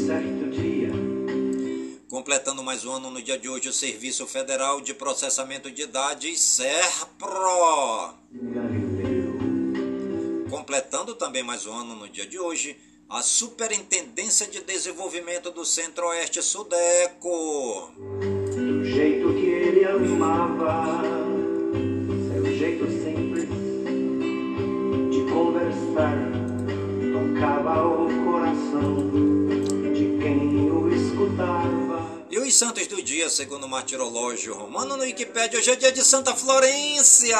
Certo 0.07 0.51
dia, 0.51 0.91
Completando 2.09 2.65
mais 2.65 2.85
um 2.85 2.95
ano 2.95 3.11
no 3.11 3.23
dia 3.23 3.39
de 3.39 3.49
hoje 3.49 3.69
o 3.69 3.73
Serviço 3.73 4.27
Federal 4.27 4.81
de 4.81 4.95
Processamento 4.95 5.71
de 5.71 5.87
Dados 5.87 6.41
SERPRO. 6.41 8.15
Completando 10.51 11.15
também 11.15 11.45
mais 11.45 11.65
um 11.65 11.73
ano 11.73 11.95
no 11.95 12.09
dia 12.09 12.27
de 12.27 12.41
hoje 12.41 12.77
a 13.11 13.23
Superintendência 13.23 14.47
de 14.47 14.61
Desenvolvimento 14.61 15.51
do 15.51 15.65
Centro-Oeste 15.65 16.43
Sudeco. 16.43 17.91
do 17.97 18.85
jeito 18.85 19.33
que 19.33 19.47
ele 19.47 19.85
amava, 19.87 20.93
seu 22.31 22.45
jeito 22.55 22.85
simples 23.03 23.49
de 25.11 25.33
conversar, 25.33 26.19
tocava 27.15 27.87
o 27.87 28.25
coração 28.27 29.11
de 29.95 30.19
quem 30.23 30.71
o 30.71 30.93
escutava. 30.93 32.27
E 32.31 32.39
os 32.39 32.55
santos 32.55 32.87
do 32.89 33.03
dia, 33.03 33.31
segundo 33.31 33.65
o 33.65 33.69
martirológio 33.71 34.53
romano 34.53 34.99
no 34.99 35.05
Wikipédia, 35.05 35.59
hoje 35.59 35.71
é 35.71 35.77
dia 35.77 35.93
de 35.93 36.05
Santa 36.05 36.37
Florência. 36.37 37.39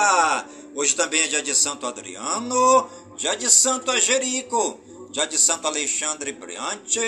Hoje 0.75 0.97
também 0.97 1.25
é 1.25 1.27
dia 1.27 1.43
de 1.43 1.55
Santo 1.55 1.87
Adriano, 1.87 2.89
dia 3.19 3.37
de 3.37 3.51
Santo 3.51 3.91
Agerico, 3.91 4.81
dia 5.11 5.27
de 5.27 5.39
Santo 5.39 5.67
Alexandre 5.67 6.33
Briante, 6.33 7.01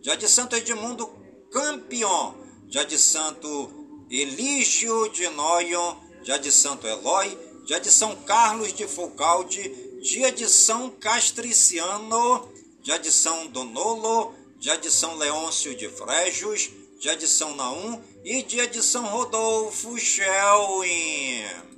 dia 0.00 0.16
de 0.16 0.28
Santo 0.28 0.56
Edmundo 0.56 1.06
Campion, 1.50 2.34
dia 2.66 2.84
de 2.84 2.98
Santo 2.98 4.06
Elígio 4.10 5.08
de 5.08 5.28
Noion, 5.28 5.96
dia 6.22 6.38
de 6.38 6.50
Santo 6.50 6.86
Eloy, 6.86 7.38
dia 7.64 7.80
de 7.80 7.90
São 7.90 8.14
Carlos 8.24 8.72
de 8.72 8.86
Foucaulde, 8.86 9.62
dia 10.02 10.30
de 10.30 10.48
São 10.48 10.90
Castriciano, 10.90 12.52
dia 12.82 12.98
de 12.98 13.10
São 13.10 13.46
Donolo, 13.46 14.34
dia 14.58 14.76
de 14.76 14.90
São 14.90 15.16
Leôncio 15.16 15.74
de 15.74 15.88
Frejos, 15.88 16.70
dia 16.98 17.16
de 17.16 17.28
São 17.28 17.54
Naum 17.54 18.02
e 18.24 18.42
dia 18.42 18.66
de 18.66 18.82
São 18.82 19.06
Rodolfo 19.06 19.98
Schelwin. 19.98 21.73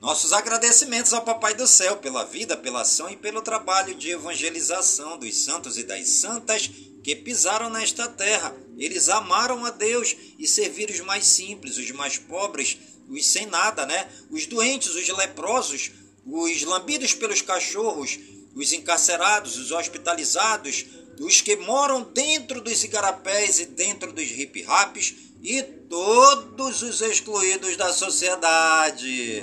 Nossos 0.00 0.32
agradecimentos 0.32 1.14
ao 1.14 1.22
Papai 1.22 1.54
do 1.54 1.66
Céu 1.66 1.96
pela 1.96 2.24
vida, 2.24 2.56
pela 2.56 2.82
ação 2.82 3.08
e 3.08 3.16
pelo 3.16 3.40
trabalho 3.40 3.94
de 3.94 4.10
evangelização 4.10 5.18
dos 5.18 5.44
santos 5.44 5.78
e 5.78 5.82
das 5.82 6.08
santas 6.08 6.70
que 7.02 7.16
pisaram 7.16 7.70
nesta 7.70 8.06
terra. 8.06 8.54
Eles 8.76 9.08
amaram 9.08 9.64
a 9.64 9.70
Deus 9.70 10.14
e 10.38 10.46
serviram 10.46 10.92
os 10.92 11.00
mais 11.00 11.26
simples, 11.26 11.78
os 11.78 11.90
mais 11.92 12.18
pobres, 12.18 12.76
os 13.08 13.26
sem 13.26 13.46
nada, 13.46 13.86
né? 13.86 14.06
Os 14.30 14.44
doentes, 14.46 14.94
os 14.94 15.08
leprosos, 15.08 15.92
os 16.26 16.62
lambidos 16.62 17.14
pelos 17.14 17.40
cachorros, 17.40 18.18
os 18.54 18.72
encarcerados, 18.72 19.56
os 19.56 19.72
hospitalizados, 19.72 20.84
os 21.18 21.40
que 21.40 21.56
moram 21.56 22.02
dentro 22.02 22.60
dos 22.60 22.84
igarapés 22.84 23.60
e 23.60 23.66
dentro 23.66 24.12
dos 24.12 24.28
hip-raps 24.30 25.14
e 25.42 25.62
todos 25.62 26.82
os 26.82 27.00
excluídos 27.00 27.76
da 27.76 27.92
sociedade. 27.92 29.42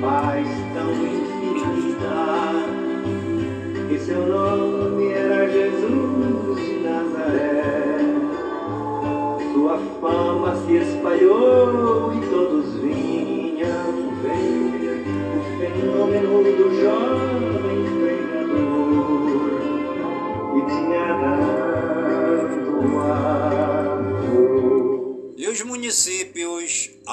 Paz 0.00 0.46
tão 0.74 0.90
infinita, 0.92 2.16
que 3.88 3.98
seu 3.98 4.26
nome 4.26 5.12
era 5.12 5.48
Jesus 5.48 6.56
de 6.60 6.80
Nazaré. 6.80 7.98
Sua 9.52 9.78
fama 10.00 10.56
se 10.66 10.76
espalhou 10.76 12.12
e 12.14 12.20
todos 12.28 12.74
vinham 12.74 14.12
ver 14.22 15.04
o 15.36 15.40
fenômeno 15.58 16.42
do 16.42 16.82
jovem 16.82 17.33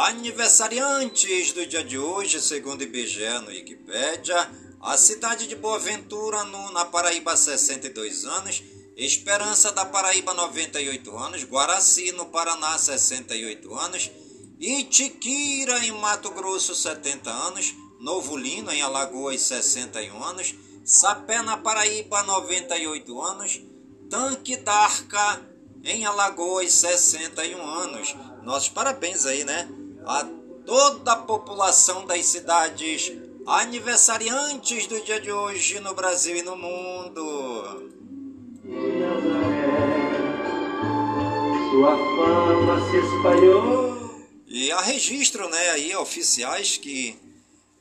aniversariantes 0.08 1.54
do 1.54 1.64
dia 1.66 1.84
de 1.84 1.98
hoje, 1.98 2.42
segundo 2.42 2.82
IBGE 2.82 3.40
no 3.42 3.50
Wikipédia, 3.50 4.50
a 4.82 4.98
cidade 4.98 5.48
de 5.48 5.56
Boaventura, 5.56 6.44
no, 6.46 6.72
na 6.72 6.86
Paraíba, 6.86 7.38
62 7.38 8.26
anos, 8.26 8.64
Esperança 8.98 9.72
da 9.72 9.86
Paraíba, 9.86 10.34
98 10.34 11.18
anos, 11.18 11.44
Guaraci, 11.44 12.12
no 12.14 12.26
Paraná, 12.26 12.78
68 12.78 13.74
anos, 13.76 14.12
Itiquira, 14.60 15.86
em 15.86 15.92
Mato 15.92 16.32
Grosso, 16.32 16.74
70 16.74 17.30
anos, 17.30 17.74
Novo 18.00 18.36
Lino, 18.36 18.72
em 18.72 18.82
Alagoas, 18.82 19.42
61 19.42 20.24
anos, 20.24 20.56
Sapé, 20.84 21.44
na 21.44 21.58
Paraíba, 21.58 22.24
98 22.24 23.22
anos, 23.22 23.62
Tanque 24.10 24.58
d'Arca, 24.58 25.48
em 25.84 26.06
Alagoas, 26.06 26.74
61 26.74 27.64
anos. 27.64 28.16
Nossos 28.44 28.70
parabéns 28.70 29.26
aí, 29.26 29.44
né? 29.44 29.70
A 30.06 30.28
toda 30.66 31.14
a 31.14 31.16
população 31.16 32.06
das 32.06 32.26
cidades 32.26 33.12
aniversariantes 33.46 34.88
do 34.88 35.02
dia 35.02 35.20
de 35.20 35.32
hoje 35.32 35.80
no 35.80 35.94
Brasil 35.94 36.36
e 36.36 36.42
no 36.42 36.56
mundo. 36.56 37.92
de 38.64 38.92
Nazaré. 39.00 39.92
Sua 41.72 41.98
fama 41.98 42.92
se 42.92 42.98
espalhou. 42.98 44.26
E 44.48 44.72
há 44.72 44.82
registro, 44.82 45.50
né, 45.50 45.70
aí, 45.72 45.96
oficiais 45.96 46.78
que 46.78 47.18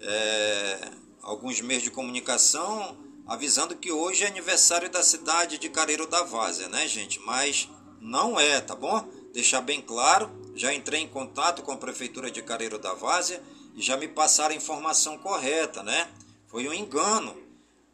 é, 0.00 0.90
alguns 1.22 1.60
meios 1.60 1.82
de 1.82 1.90
comunicação 1.90 2.96
avisando 3.26 3.76
que 3.76 3.92
hoje 3.92 4.24
é 4.24 4.26
aniversário 4.26 4.90
da 4.90 5.02
cidade 5.02 5.58
de 5.58 5.68
Careiro 5.68 6.06
da 6.06 6.24
Várzea, 6.24 6.68
né, 6.68 6.88
gente? 6.88 7.20
Mas 7.20 7.68
não 8.00 8.40
é, 8.40 8.60
tá 8.60 8.74
bom? 8.74 9.08
Deixar 9.32 9.60
bem 9.60 9.80
claro, 9.80 10.30
já 10.54 10.72
entrei 10.74 11.00
em 11.00 11.08
contato 11.08 11.62
com 11.62 11.72
a 11.72 11.76
prefeitura 11.76 12.30
de 12.30 12.42
Careiro 12.42 12.78
da 12.78 12.92
Várzea 12.94 13.42
e 13.74 13.82
já 13.82 13.96
me 13.96 14.08
passaram 14.08 14.52
a 14.54 14.56
informação 14.56 15.16
correta, 15.18 15.82
né? 15.82 16.08
Foi 16.48 16.68
um 16.68 16.74
engano. 16.74 17.36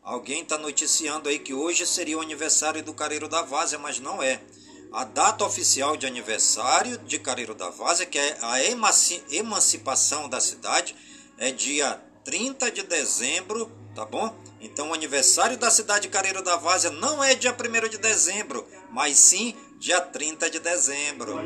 Alguém 0.03 0.43
está 0.43 0.57
noticiando 0.57 1.29
aí 1.29 1.39
que 1.39 1.53
hoje 1.53 1.87
seria 1.87 2.17
o 2.17 2.21
aniversário 2.21 2.83
do 2.83 2.95
Careiro 2.95 3.29
da 3.29 3.43
Várzea, 3.43 3.79
mas 3.79 3.99
não 3.99 4.23
é. 4.23 4.41
A 4.93 5.05
data 5.05 5.45
oficial 5.45 5.97
de 5.97 6.07
aniversário 6.07 6.97
de 6.99 7.19
Careiro 7.19 7.55
da 7.55 7.69
Várzea, 7.71 8.07
que 8.07 8.19
é 8.19 8.39
a 8.41 8.65
emanci- 8.65 9.23
emancipação 9.31 10.29
da 10.29 10.41
cidade, 10.41 10.95
é 11.37 11.51
dia 11.51 12.01
30 12.25 12.71
de 12.71 12.83
dezembro, 12.85 13.71
tá 13.95 14.05
bom? 14.05 14.35
Então 14.61 14.91
o 14.91 14.95
aniversário 14.95 15.59
da 15.59 15.71
cidade 15.71 16.03
de 16.03 16.09
Careiro 16.09 16.43
da 16.43 16.57
Várzea 16.57 16.91
não 16.91 17.23
é 17.23 17.35
dia 17.35 17.53
1 17.53 17.89
de 17.89 17.99
dezembro, 17.99 18.67
mas 18.91 19.19
sim 19.19 19.55
dia 19.79 20.01
30 20.01 20.49
de 20.49 20.61
dezembro. 20.61 21.37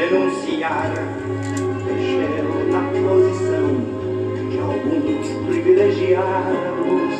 Denunciar, 0.00 0.90
mexeram 1.84 2.64
na 2.72 2.80
posição 2.88 3.68
de 4.48 4.58
alguns 4.58 5.28
privilegiados 5.46 7.12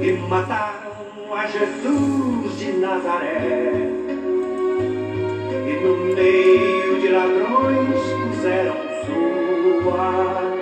e 0.00 0.12
mataram 0.28 1.34
a 1.34 1.46
Jesus 1.46 2.58
de 2.58 2.72
Nazaré. 2.74 3.72
E 5.66 5.84
no 5.84 6.14
meio 6.14 7.00
de 7.00 7.08
ladrões 7.08 8.00
puseram 8.30 8.76
sua 9.04 10.55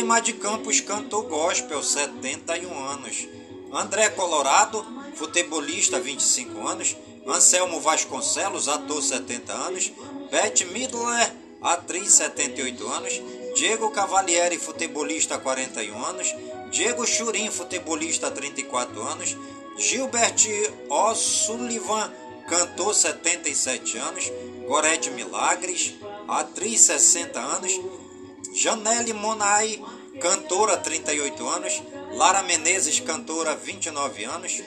Ademar 0.00 0.22
de 0.22 0.32
Campos 0.32 0.80
cantor 0.80 1.28
gospel, 1.28 1.82
71 1.82 2.88
anos. 2.88 3.28
André 3.70 4.08
Colorado, 4.14 4.82
futebolista, 5.14 6.00
25 6.00 6.66
anos. 6.66 6.96
Anselmo 7.26 7.82
Vasconcelos, 7.82 8.66
ator, 8.66 9.02
70 9.02 9.52
anos. 9.52 9.92
Beth 10.30 10.64
Midler, 10.72 11.36
atriz, 11.60 12.14
78 12.14 12.88
anos. 12.90 13.20
Diego 13.54 13.92
Cavalieri, 13.92 14.56
futebolista, 14.56 15.38
41 15.38 16.06
anos. 16.06 16.34
Diego 16.72 17.04
Churin, 17.04 17.52
futebolista, 17.52 18.30
34 18.30 19.06
anos. 19.06 19.36
Gilbert 19.76 20.40
O'Sullivan, 20.88 22.10
cantor, 22.48 22.94
77 22.94 23.98
anos. 23.98 24.32
Gorete 24.66 25.10
Milagres, 25.10 25.92
atriz, 26.26 26.80
60 26.86 27.38
anos. 27.38 27.78
Janelle 28.52 29.12
Monai, 29.12 29.82
cantora, 30.20 30.76
38 30.76 31.48
anos. 31.48 31.82
Lara 32.12 32.42
Menezes, 32.42 33.00
cantora, 33.00 33.54
29 33.54 34.24
anos. 34.24 34.60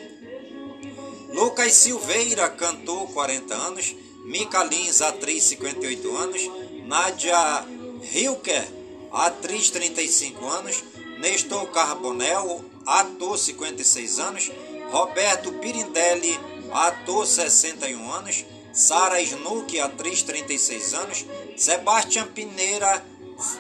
Lucas 1.33 1.73
Silveira, 1.73 2.49
cantor, 2.49 3.07
40 3.13 3.53
anos. 3.53 3.95
Mica 4.23 4.63
Lins, 4.63 5.01
atriz, 5.01 5.43
58 5.43 6.17
anos. 6.17 6.41
Nádia 6.85 7.65
Hilker, 8.13 8.65
atriz, 9.11 9.69
35 9.69 10.47
anos. 10.47 10.83
Nestor 11.19 11.67
Carbonel, 11.67 12.63
ator, 12.85 13.37
56 13.37 14.19
anos. 14.19 14.51
Roberto 14.91 15.51
Pirindelli, 15.53 16.39
ator, 16.71 17.25
61 17.25 18.11
anos. 18.13 18.45
Sara 18.71 19.21
Snook, 19.21 19.77
atriz, 19.79 20.23
36 20.23 20.93
anos. 20.93 21.25
Sebastião 21.57 22.27
Pineira, 22.27 23.05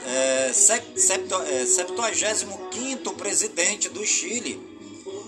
é, 0.05 0.51
sep- 0.53 0.97
septo- 0.97 1.41
é, 1.43 1.63
75º 1.65 3.13
presidente 3.15 3.89
do 3.89 4.05
Chile, 4.05 4.59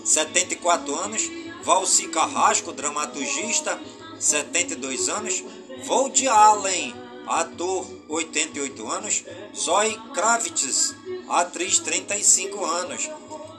74 0.04 0.94
anos. 0.94 1.22
Valci 1.62 2.06
Carrasco, 2.08 2.72
dramaturgista, 2.72 3.78
72 4.20 5.08
anos. 5.08 5.42
Woody 5.88 6.28
Allen, 6.28 6.94
ator, 7.26 7.86
88 8.08 8.88
anos. 8.88 9.24
Zoe 9.56 9.98
Kravitz, 10.14 10.94
atriz, 11.28 11.78
35 11.80 12.64
anos. 12.64 13.10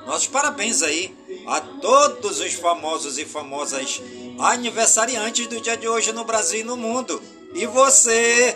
Nossos 0.05 0.27
parabéns 0.27 0.81
aí 0.83 1.13
a 1.47 1.59
todos 1.59 2.39
os 2.39 2.53
famosos 2.53 3.17
e 3.17 3.25
famosas 3.25 4.01
aniversariantes 4.39 5.47
do 5.47 5.59
dia 5.59 5.75
de 5.75 5.87
hoje 5.87 6.13
no 6.13 6.23
Brasil 6.23 6.61
e 6.61 6.63
no 6.63 6.77
mundo. 6.77 7.21
E 7.53 7.65
você, 7.65 8.55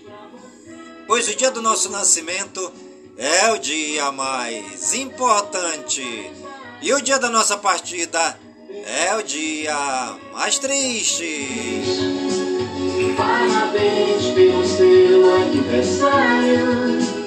Pois 1.11 1.27
o 1.27 1.35
dia 1.35 1.51
do 1.51 1.61
nosso 1.61 1.89
nascimento 1.89 2.71
é 3.17 3.51
o 3.51 3.57
dia 3.57 4.13
mais 4.13 4.93
importante. 4.93 6.01
E 6.81 6.93
o 6.93 7.01
dia 7.01 7.19
da 7.19 7.29
nossa 7.29 7.57
partida 7.57 8.39
é 8.85 9.13
o 9.17 9.21
dia 9.21 9.75
mais 10.31 10.57
triste. 10.57 11.83
Parabéns 13.17 14.33
pelo 14.33 14.65
seu 14.65 15.35
aniversário. 15.35 17.20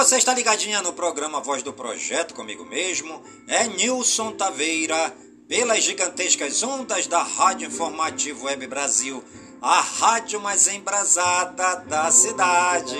Você 0.00 0.16
está 0.16 0.32
ligadinha 0.32 0.80
no 0.80 0.94
programa 0.94 1.42
Voz 1.42 1.62
do 1.62 1.74
Projeto 1.74 2.32
comigo 2.32 2.64
mesmo? 2.64 3.22
É 3.46 3.66
Nilson 3.66 4.32
Taveira, 4.32 5.14
pelas 5.46 5.84
gigantescas 5.84 6.62
ondas 6.62 7.06
da 7.06 7.22
Rádio 7.22 7.68
Informativo 7.68 8.46
Web 8.46 8.66
Brasil, 8.66 9.22
a 9.60 9.78
rádio 9.78 10.40
mais 10.40 10.66
embrasada 10.68 11.74
da 11.86 12.10
cidade. 12.10 12.96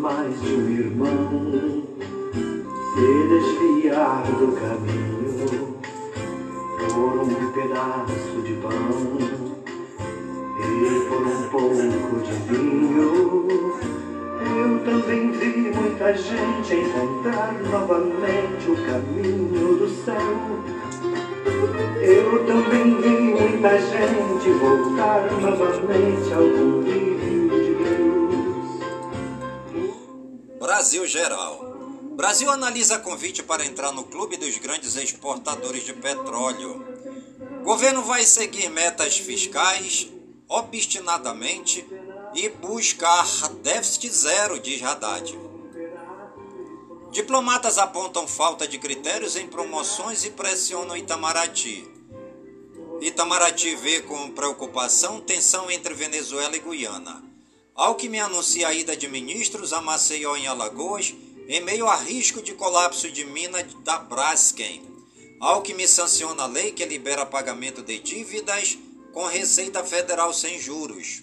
mais 0.00 0.40
de 0.40 0.54
um 0.54 0.70
irmão 0.70 1.84
se 2.94 3.28
desviar 3.28 4.22
do 4.22 4.52
caminho 4.52 5.78
por 6.88 7.20
um 7.20 7.52
pedaço 7.52 8.42
de 8.42 8.54
pão 8.54 9.49
e 10.60 11.08
por 11.08 11.26
um 11.26 11.48
pouco 11.48 12.20
de 12.24 12.32
vinho 12.48 13.48
eu 14.56 14.84
também 14.84 15.30
vi 15.32 15.70
muita 15.74 16.12
gente 16.14 16.74
encontrar 16.74 17.52
novamente 17.62 18.70
o 18.70 18.76
caminho 18.86 19.76
do 19.76 19.88
céu 20.04 20.80
eu 22.02 22.46
também 22.46 23.00
vi 23.00 23.08
muita 23.08 23.78
gente 23.78 24.50
voltar 24.58 25.30
novamente 25.32 26.32
ao 26.32 26.42
convívio 26.42 27.50
de 27.50 27.74
Deus. 27.84 28.80
Brasil 30.58 31.06
Geral. 31.06 31.70
Brasil 32.16 32.50
analisa 32.50 32.98
convite 32.98 33.42
para 33.42 33.64
entrar 33.64 33.92
no 33.92 34.04
clube 34.04 34.36
dos 34.36 34.56
grandes 34.58 34.96
exportadores 34.96 35.84
de 35.84 35.92
petróleo. 35.92 36.84
Governo 37.62 38.02
vai 38.02 38.24
seguir 38.24 38.68
metas 38.70 39.18
fiscais 39.18 40.10
obstinadamente 40.50 41.86
e 42.34 42.48
buscar 42.48 43.24
déficit 43.62 44.10
zero, 44.10 44.58
diz 44.58 44.82
Haddad. 44.82 45.38
Diplomatas 47.12 47.78
apontam 47.78 48.26
falta 48.26 48.66
de 48.66 48.78
critérios 48.78 49.36
em 49.36 49.46
promoções 49.46 50.24
e 50.24 50.30
pressionam 50.30 50.96
Itamaraty. 50.96 51.88
Itamaraty 53.00 53.74
vê 53.76 54.00
com 54.02 54.30
preocupação 54.32 55.20
tensão 55.20 55.70
entre 55.70 55.94
Venezuela 55.94 56.56
e 56.56 56.60
Guiana. 56.60 57.22
Alckmin 57.74 58.18
anuncia 58.18 58.68
a 58.68 58.74
ida 58.74 58.96
de 58.96 59.08
ministros 59.08 59.72
a 59.72 59.80
Maceió 59.80 60.36
em 60.36 60.46
Alagoas 60.46 61.14
em 61.48 61.60
meio 61.60 61.88
a 61.88 61.96
risco 61.96 62.42
de 62.42 62.54
colapso 62.54 63.10
de 63.10 63.24
mina 63.24 63.62
da 63.82 63.98
Braskem. 63.98 64.82
Alckmin 65.40 65.86
sanciona 65.86 66.42
a 66.42 66.46
lei 66.46 66.72
que 66.72 66.84
libera 66.84 67.24
pagamento 67.24 67.82
de 67.82 67.98
dívidas 67.98 68.76
com 69.12 69.26
Receita 69.26 69.84
Federal 69.84 70.32
sem 70.32 70.58
juros. 70.58 71.22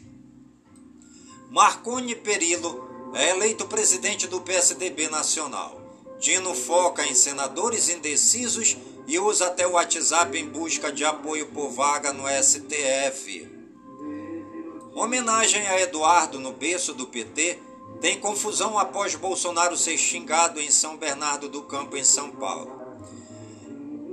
Marconi 1.50 2.16
Perillo 2.16 2.88
é 3.14 3.30
eleito 3.30 3.66
presidente 3.68 4.28
do 4.28 4.42
PSDB 4.42 5.10
nacional. 5.10 5.82
Dino 6.20 6.54
foca 6.54 7.06
em 7.06 7.14
senadores 7.14 7.90
indecisos 7.90 8.78
e 9.08 9.18
usa 9.18 9.48
até 9.48 9.66
o 9.66 9.72
WhatsApp 9.72 10.38
em 10.38 10.50
busca 10.50 10.92
de 10.92 11.06
apoio 11.06 11.48
por 11.48 11.70
vaga 11.70 12.12
no 12.12 12.24
STF. 12.28 13.48
Homenagem 14.94 15.66
a 15.68 15.80
Eduardo 15.80 16.40
no 16.40 16.52
berço 16.52 16.94
do 16.94 17.08
PT 17.08 17.60
tem 18.02 18.20
confusão 18.20 18.78
após 18.78 19.16
Bolsonaro 19.16 19.78
ser 19.78 19.98
xingado 19.98 20.60
em 20.60 20.70
São 20.70 20.98
Bernardo 20.98 21.48
do 21.48 21.64
Campo, 21.64 21.96
em 21.96 22.04
São 22.04 22.32
Paulo. 22.32 22.78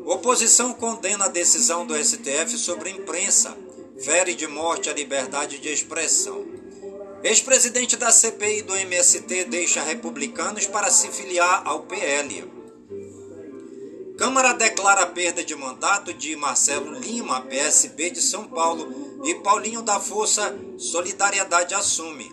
Oposição 0.07 0.75
condena 0.75 1.25
a 1.25 1.29
decisão 1.29 1.87
do 1.87 1.97
STF 1.97 2.59
sobre 2.59 2.91
imprensa, 2.91 3.57
fere 3.99 4.35
de 4.35 4.47
morte 4.47 4.91
a 4.91 4.93
liberdade 4.93 5.59
de 5.59 5.69
expressão. 5.69 6.45
Ex-presidente 7.23 7.97
da 7.97 8.11
CPI 8.11 8.63
do 8.63 8.77
MST 8.77 9.45
deixa 9.45 9.83
republicanos 9.83 10.67
para 10.67 10.91
se 10.91 11.09
filiar 11.09 11.63
ao 11.65 11.83
PL. 11.83 12.53
Câmara 14.19 14.53
declara 14.53 15.03
a 15.03 15.07
perda 15.07 15.43
de 15.43 15.55
mandato 15.57 16.13
de 16.13 16.37
Marcelo 16.37 16.93
Lima, 16.99 17.41
PSB 17.43 18.11
de 18.11 18.21
São 18.21 18.45
Paulo, 18.45 19.23
e 19.25 19.35
Paulinho 19.37 19.83
da 19.83 19.99
Força 19.99 20.55
Solidariedade 20.79 21.75
assume. 21.75 22.31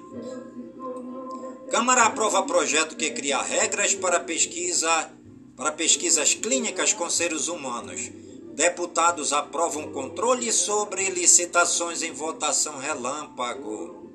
Câmara 1.72 2.04
aprova 2.04 2.44
projeto 2.44 2.98
que 2.98 3.12
cria 3.12 3.42
regras 3.42 3.96
para 3.96 4.20
pesquisa 4.20 5.10
para 5.56 5.72
pesquisas 5.72 6.34
clínicas 6.34 6.92
com 6.92 7.10
seres 7.10 7.48
humanos. 7.48 8.10
Deputados 8.54 9.32
aprovam 9.34 9.92
controle 9.92 10.52
sobre 10.52 11.10
licitações 11.10 12.02
em 12.04 12.12
votação 12.12 12.78
relâmpago. 12.78 14.12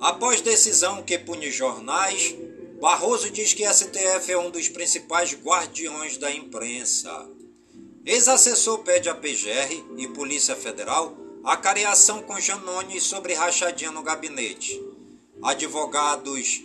Após 0.00 0.40
decisão 0.40 1.02
que 1.02 1.18
pune 1.18 1.50
jornais, 1.50 2.36
Barroso 2.80 3.30
diz 3.30 3.52
que 3.52 3.66
STF 3.66 4.30
é 4.30 4.38
um 4.38 4.50
dos 4.50 4.68
principais 4.68 5.34
guardiões 5.34 6.16
da 6.16 6.30
imprensa. 6.30 7.28
Ex-assessor 8.06 8.78
pede 8.78 9.08
à 9.08 9.14
PGR 9.14 9.84
e 9.96 10.06
Polícia 10.08 10.54
Federal 10.54 11.16
a 11.42 11.56
careação 11.56 12.22
com 12.22 12.38
Janones 12.38 13.02
sobre 13.02 13.34
rachadinha 13.34 13.90
no 13.90 14.02
gabinete. 14.02 14.80
Advogados 15.42 16.62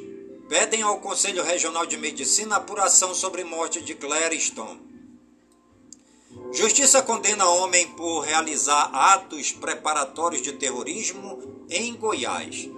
pedem 0.48 0.82
ao 0.82 1.00
Conselho 1.00 1.42
Regional 1.42 1.86
de 1.86 1.98
Medicina 1.98 2.58
apuração 2.58 3.16
sobre 3.16 3.44
morte 3.44 3.82
de 3.82 3.96
Clériston. 3.96 4.78
Justiça 6.54 7.02
condena 7.02 7.50
homem 7.50 7.88
por 7.90 8.20
realizar 8.20 8.92
atos 8.94 9.52
preparatórios 9.52 10.44
de 10.44 10.54
terrorismo 10.54 11.66
em 11.68 11.96
Goiás. 11.96 12.70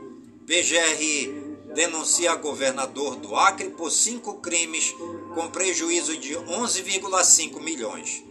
PGR 0.48 1.74
denuncia 1.74 2.36
governador 2.36 3.18
do 3.18 3.36
Acre 3.36 3.72
por 3.72 3.92
cinco 3.92 4.36
crimes 4.36 4.96
com 5.34 5.50
prejuízo 5.50 6.16
de 6.16 6.36
11,5 6.36 7.62
milhões. 7.62 8.24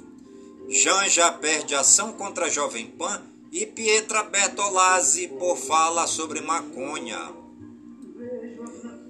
Janja 0.66 1.31
perde 1.33 1.75
ação 1.75 2.14
contra 2.14 2.49
Jovem 2.49 2.87
Pan 2.87 3.23
e 3.53 3.66
Pietra 3.66 4.23
Bertolazzi 4.23 5.29
por 5.29 5.59
fala 5.59 6.07
sobre 6.07 6.41
maconha. 6.41 7.35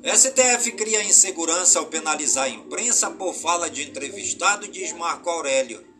STF 0.04 0.72
cria 0.72 1.04
insegurança 1.04 1.78
ao 1.78 1.86
penalizar 1.86 2.44
a 2.44 2.48
imprensa 2.48 3.08
por 3.12 3.32
fala 3.32 3.70
de 3.70 3.84
entrevistado, 3.84 4.66
diz 4.66 4.92
Marco 4.92 5.30
Aurélio. 5.30 5.93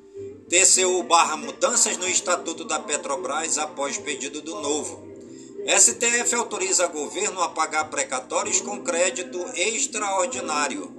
TCU 0.55 1.03
barra 1.03 1.37
mudanças 1.37 1.97
no 1.97 2.09
Estatuto 2.09 2.63
da 2.63 2.79
Petrobras 2.79 3.59
após 3.59 3.99
pedido 3.99 4.41
do 4.41 4.61
novo. 4.61 5.05
STF 5.67 6.33
autoriza 6.37 6.87
governo 6.87 7.43
a 7.43 7.49
pagar 7.49 7.91
precatórios 7.91 8.61
com 8.61 8.81
crédito 8.81 9.45
extraordinário. 9.57 10.95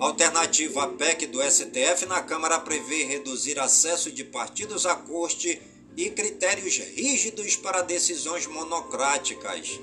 Alternativa 0.00 0.84
à 0.84 0.88
PEC 0.88 1.26
do 1.26 1.42
STF 1.42 2.06
na 2.06 2.22
Câmara 2.22 2.58
prevê 2.60 3.04
reduzir 3.04 3.58
acesso 3.58 4.10
de 4.10 4.24
partidos 4.24 4.86
à 4.86 4.94
corte 4.94 5.60
e 5.98 6.08
critérios 6.08 6.78
rígidos 6.78 7.56
para 7.56 7.82
decisões 7.82 8.46
monocráticas. 8.46 9.78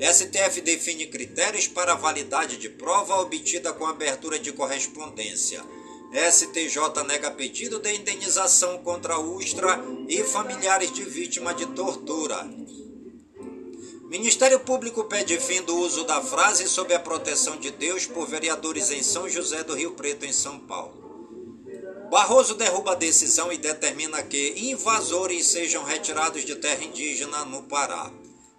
STF 0.00 0.62
define 0.62 1.06
critérios 1.08 1.68
para 1.68 1.96
validade 1.96 2.56
de 2.56 2.70
prova 2.70 3.20
obtida 3.20 3.74
com 3.74 3.84
abertura 3.84 4.38
de 4.38 4.52
correspondência. 4.52 5.62
STJ 6.14 7.02
nega 7.08 7.28
pedido 7.32 7.80
de 7.80 7.92
indenização 7.92 8.78
contra 8.78 9.18
Ustra 9.18 9.82
e 10.08 10.22
familiares 10.22 10.92
de 10.92 11.02
vítima 11.02 11.52
de 11.52 11.66
tortura. 11.66 12.48
Ministério 14.08 14.60
Público 14.60 15.02
pede 15.04 15.36
fim 15.40 15.60
do 15.62 15.76
uso 15.76 16.04
da 16.04 16.22
frase 16.22 16.68
sob 16.68 16.94
a 16.94 17.00
proteção 17.00 17.56
de 17.56 17.72
Deus 17.72 18.06
por 18.06 18.28
vereadores 18.28 18.92
em 18.92 19.02
São 19.02 19.28
José 19.28 19.64
do 19.64 19.74
Rio 19.74 19.94
Preto, 19.94 20.24
em 20.24 20.32
São 20.32 20.60
Paulo. 20.60 21.02
Barroso 22.12 22.54
derruba 22.54 22.92
a 22.92 22.94
decisão 22.94 23.52
e 23.52 23.58
determina 23.58 24.22
que 24.22 24.70
invasores 24.70 25.46
sejam 25.46 25.82
retirados 25.82 26.44
de 26.44 26.54
terra 26.54 26.84
indígena 26.84 27.44
no 27.44 27.64
Pará. 27.64 28.12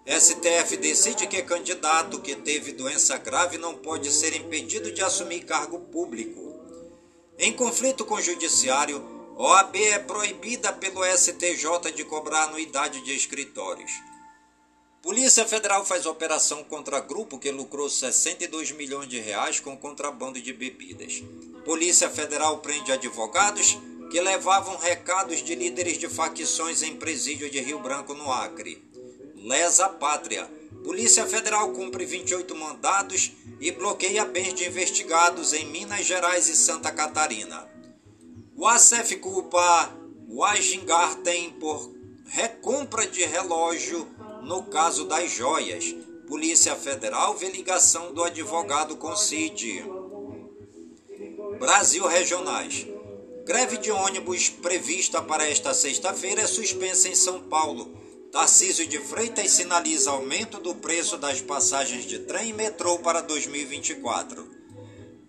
STF 0.05 0.75
decide 0.75 1.25
que 1.25 1.41
candidato 1.41 2.19
que 2.19 2.35
teve 2.35 2.73
doença 2.73 3.17
grave 3.17 3.57
não 3.57 3.75
pode 3.75 4.11
ser 4.11 4.35
impedido 4.35 4.91
de 4.91 5.01
assumir 5.01 5.45
cargo 5.45 5.79
público. 5.79 6.54
Em 7.37 7.51
conflito 7.51 8.05
com 8.05 8.15
o 8.15 8.21
Judiciário, 8.21 9.03
OAB 9.35 9.75
é 9.75 9.99
proibida 9.99 10.71
pelo 10.71 11.03
STJ 11.03 11.91
de 11.93 12.05
cobrar 12.05 12.43
anuidade 12.43 13.01
de 13.01 13.13
escritórios. 13.13 13.91
Polícia 15.01 15.45
Federal 15.45 15.85
faz 15.85 16.05
operação 16.05 16.63
contra 16.63 17.01
grupo 17.01 17.37
que 17.37 17.51
lucrou 17.51 17.89
62 17.89 18.71
milhões 18.71 19.09
de 19.09 19.19
reais 19.19 19.59
com 19.59 19.75
contrabando 19.75 20.41
de 20.41 20.53
bebidas. 20.53 21.21
Polícia 21.65 22.09
Federal 22.09 22.59
prende 22.59 22.91
advogados 22.93 23.77
que 24.09 24.21
levavam 24.21 24.77
recados 24.77 25.43
de 25.43 25.55
líderes 25.55 25.97
de 25.97 26.07
facções 26.07 26.81
em 26.81 26.95
presídio 26.95 27.49
de 27.49 27.59
Rio 27.59 27.79
Branco, 27.79 28.13
no 28.13 28.31
Acre. 28.31 28.81
Lesa 29.35 29.89
Pátria. 29.89 30.49
Polícia 30.83 31.25
Federal 31.25 31.71
cumpre 31.71 32.05
28 32.05 32.55
mandados 32.55 33.31
e 33.59 33.71
bloqueia 33.71 34.25
bens 34.25 34.53
de 34.53 34.67
investigados 34.67 35.53
em 35.53 35.65
Minas 35.65 36.05
Gerais 36.05 36.47
e 36.49 36.55
Santa 36.55 36.91
Catarina. 36.91 37.67
O 38.55 38.67
ACF 38.67 39.17
culpa 39.17 39.91
Wajingarten 40.29 41.51
por 41.59 41.93
recompra 42.27 43.07
de 43.07 43.23
relógio 43.25 44.07
no 44.43 44.63
caso 44.63 45.05
das 45.05 45.31
joias. 45.31 45.95
Polícia 46.27 46.75
Federal 46.75 47.35
vê 47.35 47.49
ligação 47.49 48.13
do 48.13 48.23
advogado 48.23 48.97
com 48.97 49.15
CID. 49.15 49.83
Brasil 51.59 52.05
Regionais. 52.07 52.87
Greve 53.45 53.77
de 53.77 53.91
ônibus 53.91 54.49
prevista 54.49 55.21
para 55.21 55.47
esta 55.47 55.73
sexta-feira 55.73 56.41
é 56.41 56.47
suspensa 56.47 57.07
em 57.07 57.15
São 57.15 57.41
Paulo. 57.41 57.95
Tarcísio 58.35 58.85
de 58.85 58.99
Freitas 58.99 59.49
sinaliza 59.49 60.11
aumento 60.11 60.59
do 60.59 60.75
preço 60.75 61.15
das 61.15 61.39
passagens 61.39 62.03
de 62.03 62.19
trem 62.19 62.49
e 62.49 62.53
metrô 62.53 62.99
para 62.99 63.21
2024. 63.21 64.45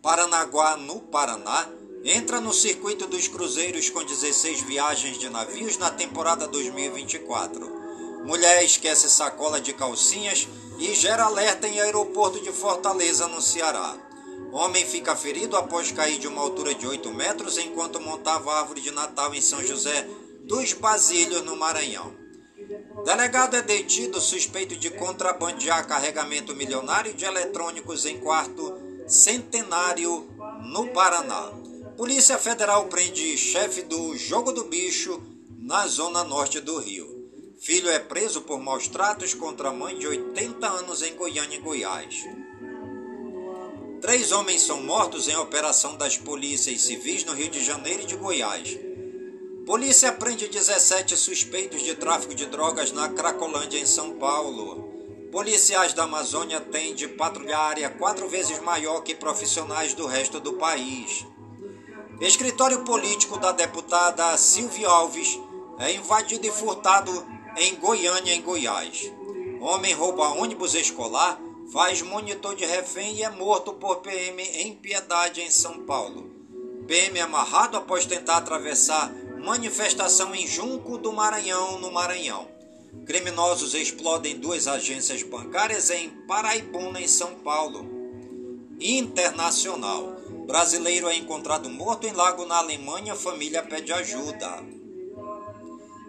Paranaguá, 0.03 0.77
no 0.77 0.99
Paraná, 0.99 1.71
entra 2.03 2.41
no 2.41 2.53
circuito 2.53 3.07
dos 3.07 3.29
cruzeiros 3.29 3.89
com 3.91 4.03
16 4.03 4.63
viagens 4.63 5.21
de 5.21 5.31
navios 5.31 5.79
na 5.79 5.89
temporada 5.89 6.49
2024. 6.49 8.25
Mulher 8.25 8.65
esquece 8.65 9.09
sacola 9.09 9.61
de 9.61 9.73
calcinhas 9.73 10.49
e 10.81 10.93
gera 10.93 11.27
alerta 11.27 11.69
em 11.69 11.79
aeroporto 11.79 12.41
de 12.43 12.51
Fortaleza, 12.51 13.29
no 13.29 13.41
Ceará. 13.41 13.97
Homem 14.51 14.85
fica 14.85 15.15
ferido 15.15 15.57
após 15.57 15.93
cair 15.93 16.19
de 16.19 16.27
uma 16.27 16.43
altura 16.43 16.75
de 16.75 16.89
8 16.89 17.09
metros 17.13 17.57
enquanto 17.57 18.01
montava 18.01 18.59
árvore 18.59 18.81
de 18.81 18.91
Natal 18.91 19.33
em 19.33 19.41
São 19.41 19.65
José 19.65 20.09
dos 20.43 20.73
Basílios, 20.73 21.45
no 21.45 21.55
Maranhão. 21.55 22.26
Delegado 23.05 23.57
é 23.57 23.63
detido 23.63 24.21
suspeito 24.21 24.77
de 24.77 24.91
contrabandear 24.91 25.87
carregamento 25.87 26.55
milionário 26.55 27.15
de 27.15 27.25
eletrônicos 27.25 28.05
em 28.05 28.19
quarto 28.19 28.75
centenário 29.07 30.29
no 30.65 30.89
Paraná. 30.89 31.53
Polícia 31.97 32.37
Federal 32.39 32.87
prende 32.87 33.39
chefe 33.39 33.83
do 33.83 34.17
Jogo 34.17 34.53
do 34.53 34.65
Bicho 34.65 35.23
na 35.59 35.87
zona 35.87 36.25
norte 36.25 36.61
do 36.61 36.79
Rio. 36.79 37.15
Filho 37.59 37.89
é 37.89 37.99
preso 37.99 38.43
por 38.43 38.61
maus 38.61 38.87
tratos 38.89 39.33
contra 39.33 39.73
mãe 39.73 39.99
de 39.99 40.07
80 40.07 40.67
anos 40.67 41.03
em 41.03 41.15
Goiânia 41.15 41.57
e 41.57 41.61
Goiás. 41.61 42.25
Três 44.01 44.31
homens 44.31 44.63
são 44.63 44.83
mortos 44.83 45.27
em 45.27 45.37
operação 45.37 45.97
das 45.97 46.17
polícias 46.17 46.83
civis 46.83 47.25
no 47.25 47.33
Rio 47.33 47.49
de 47.49 47.65
Janeiro 47.65 48.03
e 48.03 48.07
de 48.07 48.17
Goiás. 48.17 48.79
Polícia 49.67 50.13
prende 50.13 50.47
17 50.47 51.17
suspeitos 51.17 51.83
de 51.83 51.97
tráfico 51.97 52.33
de 52.33 52.47
drogas 52.47 52.93
na 52.93 53.09
Cracolândia, 53.09 53.81
em 53.81 53.85
São 53.85 54.13
Paulo. 54.13 55.29
Policiais 55.33 55.93
da 55.93 56.05
Amazônia 56.05 56.61
têm 56.61 56.95
de 56.95 57.09
patrulhar 57.09 57.71
área 57.71 57.91
quatro 57.91 58.29
vezes 58.29 58.61
maior 58.61 59.01
que 59.01 59.13
profissionais 59.13 59.93
do 59.93 60.07
resto 60.07 60.39
do 60.39 60.53
país. 60.53 61.27
Escritório 62.21 62.85
político 62.85 63.41
da 63.41 63.51
deputada 63.51 64.37
Silvia 64.37 64.89
Alves 64.89 65.37
é 65.81 65.95
invadido 65.95 66.47
e 66.47 66.51
furtado 66.53 67.27
em 67.57 67.75
Goiânia, 67.75 68.35
em 68.35 68.43
Goiás. 68.43 69.13
Homem 69.61 69.93
rouba 69.93 70.29
ônibus 70.29 70.77
escolar, 70.77 71.41
faz 71.73 72.03
monitor 72.03 72.55
de 72.55 72.65
refém 72.65 73.17
e 73.17 73.25
é 73.25 73.31
morto 73.31 73.73
por 73.73 73.97
PM 73.97 74.41
em 74.41 74.77
Piedade, 74.77 75.41
em 75.41 75.51
São 75.51 75.81
Paulo. 75.81 76.31
PM 76.87 77.19
amarrado 77.19 77.77
após 77.77 78.07
tentar 78.07 78.37
atravessar 78.37 79.13
manifestação 79.39 80.35
em 80.35 80.47
Junco 80.47 80.99
do 80.99 81.13
Maranhão, 81.13 81.79
no 81.79 81.91
Maranhão. 81.91 82.49
Criminosos 83.05 83.75
explodem 83.75 84.39
duas 84.39 84.67
agências 84.67 85.23
bancárias 85.23 85.91
em 85.91 86.11
Paraibuna, 86.27 87.01
em 87.01 87.09
São 87.09 87.35
Paulo. 87.37 87.87
Internacional. 88.81 90.17
Brasileiro 90.47 91.09
é 91.09 91.17
encontrado 91.17 91.69
morto 91.69 92.07
em 92.07 92.13
lago 92.13 92.45
na 92.47 92.59
Alemanha, 92.59 93.15
família 93.15 93.63
pede 93.63 93.93
ajuda. 93.93 94.65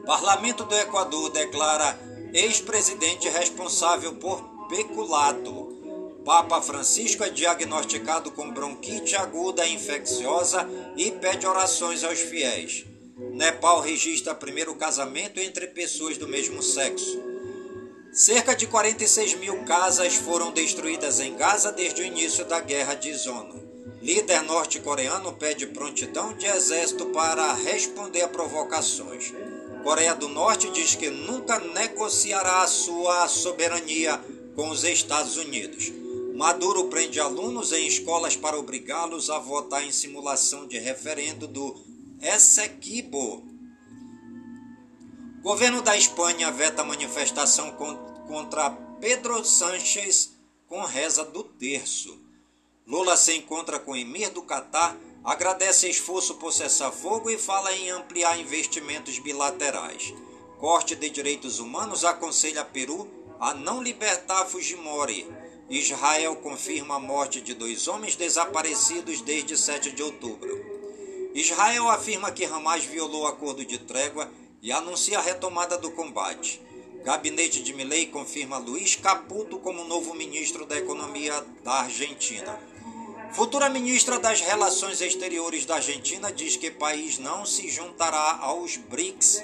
Parlamento 0.06 0.64
do 0.64 0.76
Equador 0.76 1.30
declara 1.32 2.00
ex-presidente 2.34 3.28
responsável 3.30 4.16
por 4.16 4.42
peculato. 4.70 5.76
Papa 6.24 6.62
Francisco 6.62 7.24
é 7.24 7.30
diagnosticado 7.30 8.32
com 8.32 8.52
bronquite 8.52 9.16
aguda 9.16 9.68
infecciosa 9.68 10.68
e 10.96 11.12
pede 11.12 11.48
orações 11.48 12.04
aos 12.04 12.20
fiéis. 12.20 12.86
Nepal 13.18 13.82
registra 13.82 14.36
primeiro 14.36 14.76
casamento 14.76 15.40
entre 15.40 15.66
pessoas 15.66 16.20
do 16.20 16.28
mesmo 16.28 16.62
sexo. 16.62 17.20
Cerca 18.12 18.56
de 18.56 18.68
46 18.68 19.40
mil 19.40 19.64
casas 19.64 20.16
foram 20.16 20.52
destruídas 20.52 21.20
em 21.20 21.36
Gaza 21.36 21.72
desde 21.72 22.04
o 22.04 22.06
início 22.06 22.46
da 22.46 22.60
guerra 22.60 22.94
de 22.94 23.12
Zono. 23.16 23.60
Líder 24.04 24.44
norte-coreano 24.44 25.34
pede 25.34 25.66
prontidão 25.66 26.34
de 26.34 26.46
exército 26.46 27.08
para 27.08 27.54
responder 27.54 28.22
a 28.22 28.28
provocações. 28.28 29.34
Coreia 29.84 30.14
do 30.14 30.28
Norte 30.28 30.70
diz 30.70 30.94
que 30.94 31.10
nunca 31.10 31.58
negociará 31.60 32.68
sua 32.68 33.28
soberania 33.28 34.22
com 34.56 34.70
os 34.70 34.84
Estados 34.84 35.38
Unidos. 35.38 35.92
Maduro 36.36 36.86
prende 36.86 37.20
alunos 37.20 37.72
em 37.72 37.88
escolas 37.88 38.36
para 38.36 38.60
obrigá-los 38.60 39.32
a 39.32 39.40
votar 39.40 39.84
em 39.84 39.92
simulação 39.92 40.68
de 40.68 40.78
referendo 40.78 41.48
do 41.48 41.87
Essequibo. 42.22 43.46
Governo 45.42 45.82
da 45.82 45.96
Espanha 45.96 46.52
veta 46.52 46.84
manifestação 46.84 47.72
contra 48.28 48.70
Pedro 49.00 49.44
Sánchez 49.46 50.36
com 50.68 50.82
reza 50.82 51.24
do 51.24 51.44
terço. 51.44 52.20
Lula 52.86 53.16
se 53.18 53.36
encontra 53.36 53.80
com 53.80 53.96
emir 53.96 54.30
do 54.32 54.42
Catar 54.42 54.98
Agradece 55.28 55.90
esforço 55.90 56.36
por 56.36 56.54
cessar 56.54 56.90
fogo 56.90 57.30
e 57.30 57.38
fala 57.38 57.74
em 57.74 57.90
ampliar 57.90 58.40
investimentos 58.40 59.20
bilaterais. 59.20 60.14
Corte 60.58 60.96
de 60.96 61.10
Direitos 61.10 61.60
Humanos 61.60 62.06
aconselha 62.06 62.64
Peru 62.64 63.06
a 63.38 63.54
não 63.54 63.84
libertar 63.84 64.46
Fujimori. 64.46 65.30
Israel 65.70 66.38
confirma 66.38 66.96
a 66.96 67.00
morte 67.00 67.42
de 67.42 67.54
dois 67.54 67.90
homens 67.90 68.16
desaparecidos 68.16 69.20
desde 69.20 69.58
7 69.58 69.92
de 69.92 70.02
outubro. 70.02 70.77
Israel 71.34 71.90
afirma 71.90 72.32
que 72.32 72.46
Hamas 72.46 72.84
violou 72.86 73.24
o 73.24 73.28
acordo 73.28 73.64
de 73.66 73.78
trégua 73.78 74.30
e 74.62 74.72
anuncia 74.72 75.20
a 75.20 75.22
retomada 75.22 75.78
do 75.78 75.92
combate. 75.92 76.62
Gabinete 77.04 77.64
de 77.64 77.74
Milei 77.74 78.08
confirma 78.08 78.58
Luiz 78.58 78.96
Caputo 78.96 79.60
como 79.60 79.84
novo 79.86 80.14
ministro 80.14 80.66
da 80.66 80.78
Economia 80.78 81.46
da 81.64 81.82
Argentina. 81.82 82.60
Futura 83.32 83.70
ministra 83.70 84.20
das 84.20 84.42
Relações 84.42 85.00
Exteriores 85.00 85.66
da 85.66 85.76
Argentina 85.76 86.32
diz 86.32 86.56
que 86.56 86.72
país 86.72 87.20
não 87.20 87.46
se 87.46 87.70
juntará 87.70 88.40
aos 88.42 88.78
BRICS. 88.78 89.44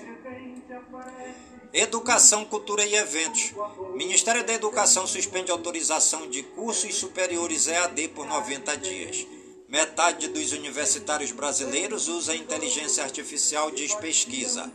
Educação, 1.72 2.46
Cultura 2.46 2.86
e 2.86 2.96
Eventos. 2.96 3.54
Ministério 3.96 4.44
da 4.46 4.54
Educação 4.54 5.08
suspende 5.08 5.52
autorização 5.52 6.30
de 6.30 6.44
cursos 6.44 6.96
superiores 6.96 7.68
EAD 7.68 8.10
por 8.10 8.26
90 8.26 8.78
dias. 8.78 9.26
Metade 9.74 10.28
dos 10.28 10.52
universitários 10.52 11.32
brasileiros 11.32 12.08
usa 12.08 12.36
inteligência 12.36 13.04
artificial, 13.04 13.72
diz 13.72 13.96
pesquisa. 13.96 14.72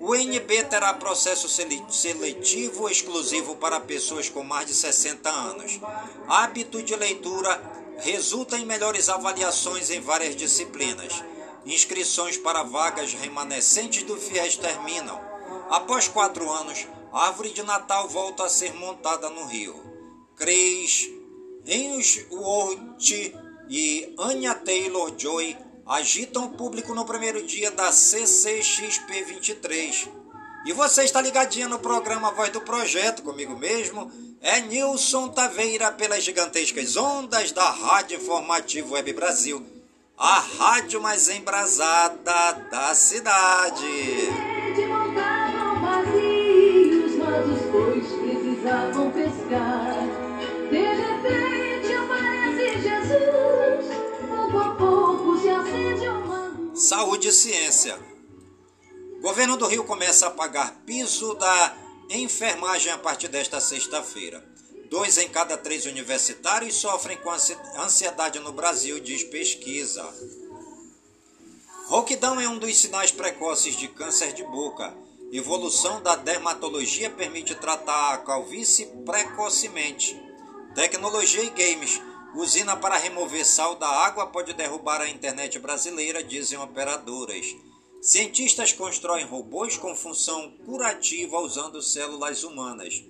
O 0.00 0.14
NB 0.14 0.64
terá 0.70 0.94
processo 0.94 1.50
seletivo 1.90 2.88
exclusivo 2.88 3.56
para 3.56 3.78
pessoas 3.78 4.30
com 4.30 4.42
mais 4.42 4.66
de 4.66 4.72
60 4.72 5.28
anos. 5.28 5.78
Hábito 6.26 6.82
de 6.82 6.96
leitura 6.96 7.60
resulta 7.98 8.56
em 8.56 8.64
melhores 8.64 9.10
avaliações 9.10 9.90
em 9.90 10.00
várias 10.00 10.34
disciplinas. 10.34 11.22
Inscrições 11.66 12.38
para 12.38 12.62
vagas 12.62 13.12
remanescentes 13.12 14.02
do 14.02 14.16
FIES 14.16 14.56
terminam. 14.56 15.20
Após 15.68 16.08
quatro 16.08 16.50
anos, 16.50 16.86
a 17.12 17.26
árvore 17.26 17.50
de 17.50 17.62
Natal 17.62 18.08
volta 18.08 18.44
a 18.44 18.48
ser 18.48 18.72
montada 18.72 19.28
no 19.28 19.44
Rio. 19.44 19.78
Chris 20.36 21.10
Hemsworth 21.66 23.41
e 23.74 24.14
Anya 24.18 24.54
Taylor-Joy 24.54 25.56
agitam 25.86 26.44
o 26.44 26.50
público 26.50 26.94
no 26.94 27.06
primeiro 27.06 27.42
dia 27.42 27.70
da 27.70 27.90
CCXP 27.90 29.24
23. 29.24 30.10
E 30.66 30.74
você 30.74 31.04
está 31.04 31.22
ligadinha 31.22 31.66
no 31.66 31.78
programa 31.78 32.30
Voz 32.32 32.50
do 32.50 32.60
Projeto, 32.60 33.22
comigo 33.22 33.56
mesmo, 33.56 34.12
é 34.42 34.60
Nilson 34.60 35.28
Taveira 35.28 35.90
pelas 35.90 36.22
gigantescas 36.22 36.98
ondas 36.98 37.50
da 37.50 37.70
Rádio 37.70 38.18
Informativo 38.18 38.92
Web 38.92 39.10
Brasil, 39.14 39.64
a 40.18 40.38
rádio 40.38 41.00
mais 41.00 41.30
embrasada 41.30 42.52
da 42.70 42.94
cidade. 42.94 44.51
Saúde 56.74 57.28
e 57.28 57.32
ciência. 57.32 57.98
Governo 59.20 59.58
do 59.58 59.66
Rio 59.66 59.84
começa 59.84 60.26
a 60.26 60.30
pagar 60.30 60.74
piso 60.86 61.34
da 61.34 61.76
enfermagem 62.08 62.90
a 62.90 62.96
partir 62.96 63.28
desta 63.28 63.60
sexta-feira. 63.60 64.42
Dois 64.88 65.18
em 65.18 65.28
cada 65.28 65.56
três 65.58 65.84
universitários 65.84 66.74
sofrem 66.76 67.18
com 67.18 67.30
ansi- 67.30 67.56
ansiedade 67.76 68.38
no 68.38 68.52
Brasil, 68.52 68.98
diz 69.00 69.22
pesquisa. 69.22 70.02
Rouquidão 71.88 72.40
é 72.40 72.48
um 72.48 72.58
dos 72.58 72.74
sinais 72.76 73.12
precoces 73.12 73.76
de 73.76 73.88
câncer 73.88 74.32
de 74.32 74.42
boca. 74.42 74.94
Evolução 75.30 76.02
da 76.02 76.16
dermatologia 76.16 77.10
permite 77.10 77.54
tratar 77.54 78.14
a 78.14 78.18
calvície 78.18 78.86
precocemente. 79.04 80.18
Tecnologia 80.74 81.42
e 81.42 81.50
games. 81.50 82.00
Usina 82.34 82.76
para 82.76 82.96
remover 82.96 83.44
sal 83.44 83.74
da 83.76 83.86
água 83.88 84.26
pode 84.26 84.54
derrubar 84.54 85.00
a 85.00 85.08
internet 85.08 85.58
brasileira, 85.58 86.22
dizem 86.24 86.58
operadoras. 86.58 87.54
Cientistas 88.00 88.72
constroem 88.72 89.24
robôs 89.26 89.76
com 89.76 89.94
função 89.94 90.50
curativa 90.64 91.38
usando 91.38 91.82
células 91.82 92.42
humanas. 92.42 93.04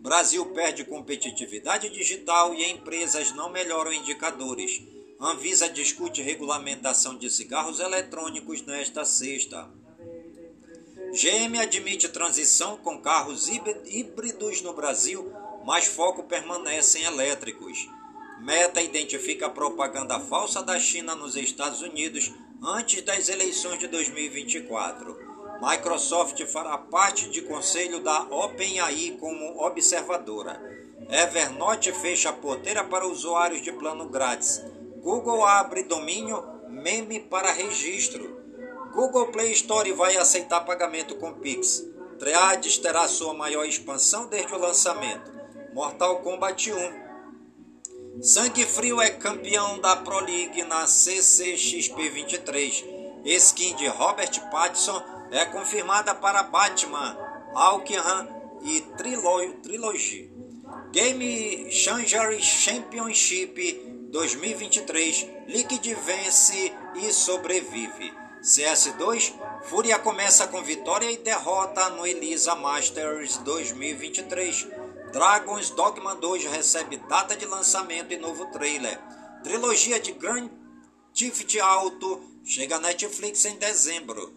Brasil 0.00 0.44
perde 0.46 0.84
competitividade 0.84 1.88
digital 1.90 2.54
e 2.54 2.70
empresas 2.70 3.32
não 3.32 3.50
melhoram 3.50 3.92
indicadores. 3.92 4.82
Anvisa 5.20 5.68
discute 5.68 6.22
regulamentação 6.22 7.16
de 7.16 7.30
cigarros 7.30 7.80
eletrônicos 7.80 8.62
nesta 8.62 9.04
sexta. 9.04 9.68
GM 11.12 11.58
admite 11.60 12.08
transição 12.08 12.76
com 12.78 12.98
carros 13.00 13.48
híb- 13.48 13.82
híbridos 13.86 14.62
no 14.62 14.72
Brasil, 14.72 15.32
mas 15.64 15.84
foco 15.84 16.24
permanece 16.24 16.98
em 16.98 17.04
elétricos. 17.04 17.88
Meta 18.40 18.82
identifica 18.82 19.46
a 19.46 19.50
propaganda 19.50 20.20
falsa 20.20 20.62
da 20.62 20.78
China 20.78 21.14
nos 21.14 21.36
Estados 21.36 21.80
Unidos 21.82 22.32
antes 22.62 23.02
das 23.02 23.28
eleições 23.28 23.78
de 23.78 23.86
2024. 23.88 25.16
Microsoft 25.62 26.44
fará 26.46 26.76
parte 26.76 27.30
de 27.30 27.42
conselho 27.42 28.00
da 28.00 28.22
OpenAI 28.22 29.16
como 29.20 29.64
observadora. 29.64 30.60
Evernote 31.08 31.92
fecha 31.92 32.30
a 32.30 32.32
porteira 32.32 32.82
para 32.84 33.06
usuários 33.06 33.62
de 33.62 33.72
plano 33.72 34.08
grátis. 34.08 34.62
Google 35.00 35.44
abre 35.44 35.84
domínio 35.84 36.42
meme 36.68 37.20
para 37.20 37.52
registro. 37.52 38.42
Google 38.92 39.28
Play 39.28 39.52
Store 39.52 39.92
vai 39.92 40.16
aceitar 40.16 40.64
pagamento 40.64 41.14
com 41.16 41.32
Pix. 41.34 41.84
Triades 42.18 42.78
terá 42.78 43.06
sua 43.08 43.34
maior 43.34 43.64
expansão 43.64 44.26
desde 44.26 44.54
o 44.54 44.58
lançamento. 44.58 45.32
Mortal 45.72 46.20
Kombat 46.22 46.72
1. 46.72 47.03
Sangue 48.22 48.64
Frio 48.64 49.00
é 49.00 49.10
campeão 49.10 49.78
da 49.80 49.96
Pro 49.96 50.20
League 50.20 50.62
na 50.64 50.86
CCXP 50.86 52.08
23. 52.08 52.84
Skin 53.24 53.74
de 53.76 53.86
Robert 53.88 54.50
Pattinson 54.50 55.02
é 55.30 55.44
confirmada 55.46 56.14
para 56.14 56.42
Batman, 56.44 57.18
Arkham 57.54 58.28
e 58.62 58.80
Trilo 58.96 59.52
Trilogy. 59.62 60.30
Game 60.92 61.70
Changer 61.70 62.40
Championship 62.40 64.08
2023, 64.10 65.26
Liquid 65.48 65.94
vence 65.94 66.72
e 66.94 67.12
sobrevive. 67.12 68.12
CS2, 68.42 69.32
Fúria 69.64 69.98
começa 69.98 70.46
com 70.46 70.62
vitória 70.62 71.10
e 71.10 71.16
derrota 71.16 71.90
no 71.90 72.06
Elisa 72.06 72.54
Masters 72.54 73.38
2023. 73.38 74.68
Dragon's 75.14 75.70
Dogma 75.70 76.16
2 76.16 76.42
recebe 76.46 76.96
data 76.96 77.36
de 77.36 77.46
lançamento 77.46 78.12
e 78.12 78.18
novo 78.18 78.46
trailer. 78.46 79.00
Trilogia 79.44 80.00
de 80.00 80.10
Grand 80.10 80.50
Theft 81.16 81.56
Auto 81.60 82.20
chega 82.44 82.74
à 82.74 82.80
Netflix 82.80 83.44
em 83.44 83.54
dezembro. 83.54 84.34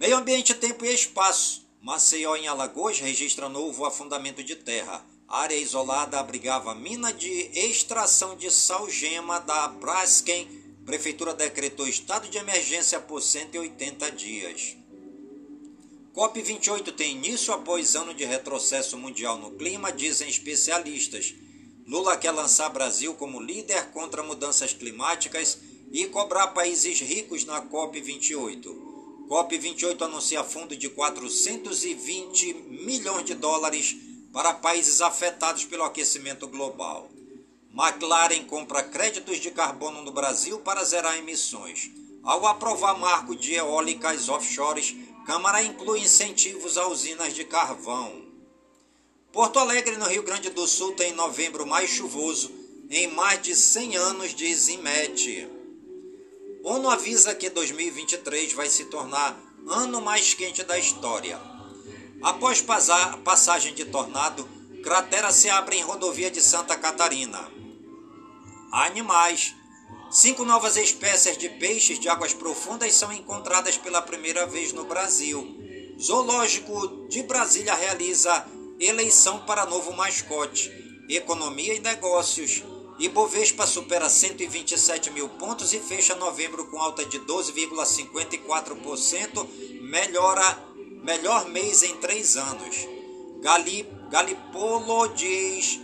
Meio 0.00 0.16
Ambiente, 0.16 0.54
Tempo 0.54 0.86
e 0.86 0.94
Espaço. 0.94 1.68
Maceió, 1.82 2.34
em 2.34 2.48
Alagoas, 2.48 2.98
registra 2.98 3.50
novo 3.50 3.84
afundamento 3.84 4.42
de 4.42 4.56
terra. 4.56 5.04
Área 5.28 5.54
isolada 5.54 6.18
abrigava 6.18 6.74
mina 6.74 7.12
de 7.12 7.50
extração 7.52 8.34
de 8.36 8.50
salgema 8.50 9.38
da 9.38 9.68
Braskem. 9.68 10.48
Prefeitura 10.86 11.34
decretou 11.34 11.86
estado 11.86 12.26
de 12.30 12.38
emergência 12.38 12.98
por 13.00 13.20
180 13.20 14.12
dias. 14.12 14.78
COP28 16.14 16.92
tem 16.94 17.12
início 17.16 17.52
após 17.52 17.94
ano 17.94 18.14
de 18.14 18.24
retrocesso 18.24 18.96
mundial 18.96 19.38
no 19.38 19.52
clima, 19.52 19.92
dizem 19.92 20.28
especialistas. 20.28 21.34
Lula 21.86 22.16
quer 22.16 22.32
lançar 22.32 22.68
Brasil 22.70 23.14
como 23.14 23.40
líder 23.40 23.90
contra 23.92 24.22
mudanças 24.22 24.72
climáticas 24.72 25.58
e 25.92 26.06
cobrar 26.06 26.48
países 26.48 27.00
ricos 27.00 27.44
na 27.44 27.62
COP28. 27.62 28.88
COP28 29.28 30.02
anuncia 30.02 30.42
fundo 30.42 30.76
de 30.76 30.88
420 30.88 32.54
milhões 32.54 33.24
de 33.24 33.34
dólares 33.34 33.96
para 34.32 34.54
países 34.54 35.00
afetados 35.00 35.64
pelo 35.64 35.84
aquecimento 35.84 36.48
global. 36.48 37.10
McLaren 37.72 38.44
compra 38.44 38.82
créditos 38.82 39.38
de 39.38 39.50
carbono 39.50 40.02
no 40.02 40.10
Brasil 40.10 40.58
para 40.60 40.82
zerar 40.84 41.16
emissões. 41.18 41.90
Ao 42.22 42.46
aprovar 42.46 42.98
marco 42.98 43.36
de 43.36 43.54
eólicas 43.54 44.28
offshores, 44.28 44.94
Câmara 45.28 45.62
inclui 45.62 46.00
incentivos 46.00 46.78
a 46.78 46.88
usinas 46.88 47.34
de 47.34 47.44
carvão. 47.44 48.24
Porto 49.30 49.58
Alegre, 49.58 49.98
no 49.98 50.06
Rio 50.06 50.22
Grande 50.22 50.48
do 50.48 50.66
Sul, 50.66 50.92
tem 50.92 51.12
novembro 51.12 51.66
mais 51.66 51.90
chuvoso 51.90 52.50
em 52.88 53.08
mais 53.08 53.42
de 53.42 53.54
100 53.54 53.96
anos, 53.98 54.34
diz 54.34 54.68
INMET. 54.68 55.46
ONU 56.64 56.88
avisa 56.88 57.34
que 57.34 57.50
2023 57.50 58.54
vai 58.54 58.70
se 58.70 58.86
tornar 58.86 59.38
ano 59.68 60.00
mais 60.00 60.32
quente 60.32 60.64
da 60.64 60.78
história. 60.78 61.38
Após 62.22 62.64
passagem 63.22 63.74
de 63.74 63.84
tornado, 63.84 64.48
cratera 64.82 65.30
se 65.30 65.50
abre 65.50 65.76
em 65.76 65.82
rodovia 65.82 66.30
de 66.30 66.40
Santa 66.40 66.74
Catarina. 66.74 67.52
Animais. 68.72 69.54
Cinco 70.10 70.42
novas 70.42 70.78
espécies 70.78 71.36
de 71.36 71.50
peixes 71.50 72.00
de 72.00 72.08
águas 72.08 72.32
profundas 72.32 72.94
são 72.94 73.12
encontradas 73.12 73.76
pela 73.76 74.00
primeira 74.00 74.46
vez 74.46 74.72
no 74.72 74.84
Brasil. 74.84 75.54
Zoológico 76.00 77.06
de 77.08 77.22
Brasília 77.22 77.74
realiza 77.74 78.46
eleição 78.80 79.40
para 79.40 79.66
novo 79.66 79.92
mascote. 79.92 80.72
Economia 81.10 81.74
e 81.74 81.80
negócios. 81.80 82.64
Ibovespa 82.98 83.66
supera 83.66 84.08
127 84.08 85.10
mil 85.10 85.28
pontos 85.28 85.74
e 85.74 85.78
fecha 85.78 86.14
novembro 86.14 86.64
com 86.68 86.80
alta 86.80 87.04
de 87.04 87.20
12,54%, 87.20 89.46
melhora, 89.82 90.58
melhor 91.04 91.50
mês 91.50 91.82
em 91.82 91.94
três 91.96 92.34
anos. 92.34 92.88
Gali, 93.42 93.86
Galipolo 94.10 95.08
diz 95.08 95.78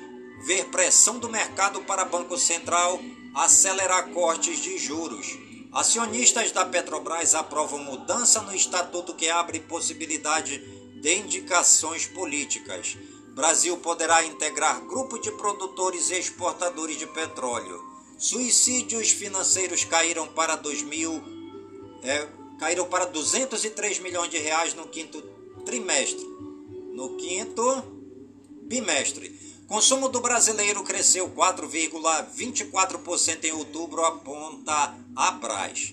ver 0.47 0.65
pressão 0.71 1.19
do 1.19 1.29
mercado 1.29 1.83
para 1.83 2.07
Banco 2.07 2.39
Central 2.39 2.99
acelerar 3.35 4.11
cortes 4.11 4.61
de 4.61 4.79
juros. 4.79 5.37
Acionistas 5.73 6.53
da 6.53 6.65
Petrobras 6.65 7.35
aprovam 7.35 7.81
mudança 7.81 8.41
no 8.43 8.55
estatuto 8.55 9.15
que 9.15 9.29
abre 9.29 9.59
possibilidade 9.59 10.59
de 11.01 11.15
indicações 11.17 12.07
políticas. 12.07 12.97
Brasil 13.35 13.77
poderá 13.79 14.25
integrar 14.25 14.81
grupo 14.87 15.19
de 15.19 15.33
produtores 15.33 16.11
e 16.11 16.15
exportadores 16.15 16.97
de 16.97 17.07
petróleo. 17.09 17.83
Suicídios 18.17 19.11
financeiros 19.11 19.83
caíram 19.83 20.29
para 20.29 20.55
2000, 20.55 21.21
é, 22.05 22.29
caíram 22.61 22.87
para 22.87 23.07
203 23.07 23.99
milhões 23.99 24.31
de 24.31 24.39
reais 24.39 24.75
no 24.75 24.87
quinto 24.87 25.21
trimestre. 25.67 26.25
No 26.95 27.17
quinto 27.17 27.83
bimestre. 28.63 29.34
Consumo 29.75 30.09
do 30.09 30.21
brasileiro 30.21 30.85
cresceu 30.85 31.29
4,24% 31.31 33.43
em 33.43 33.51
outubro, 33.51 34.05
aponta 34.05 34.95
a 35.17 35.33
Braz. 35.33 35.93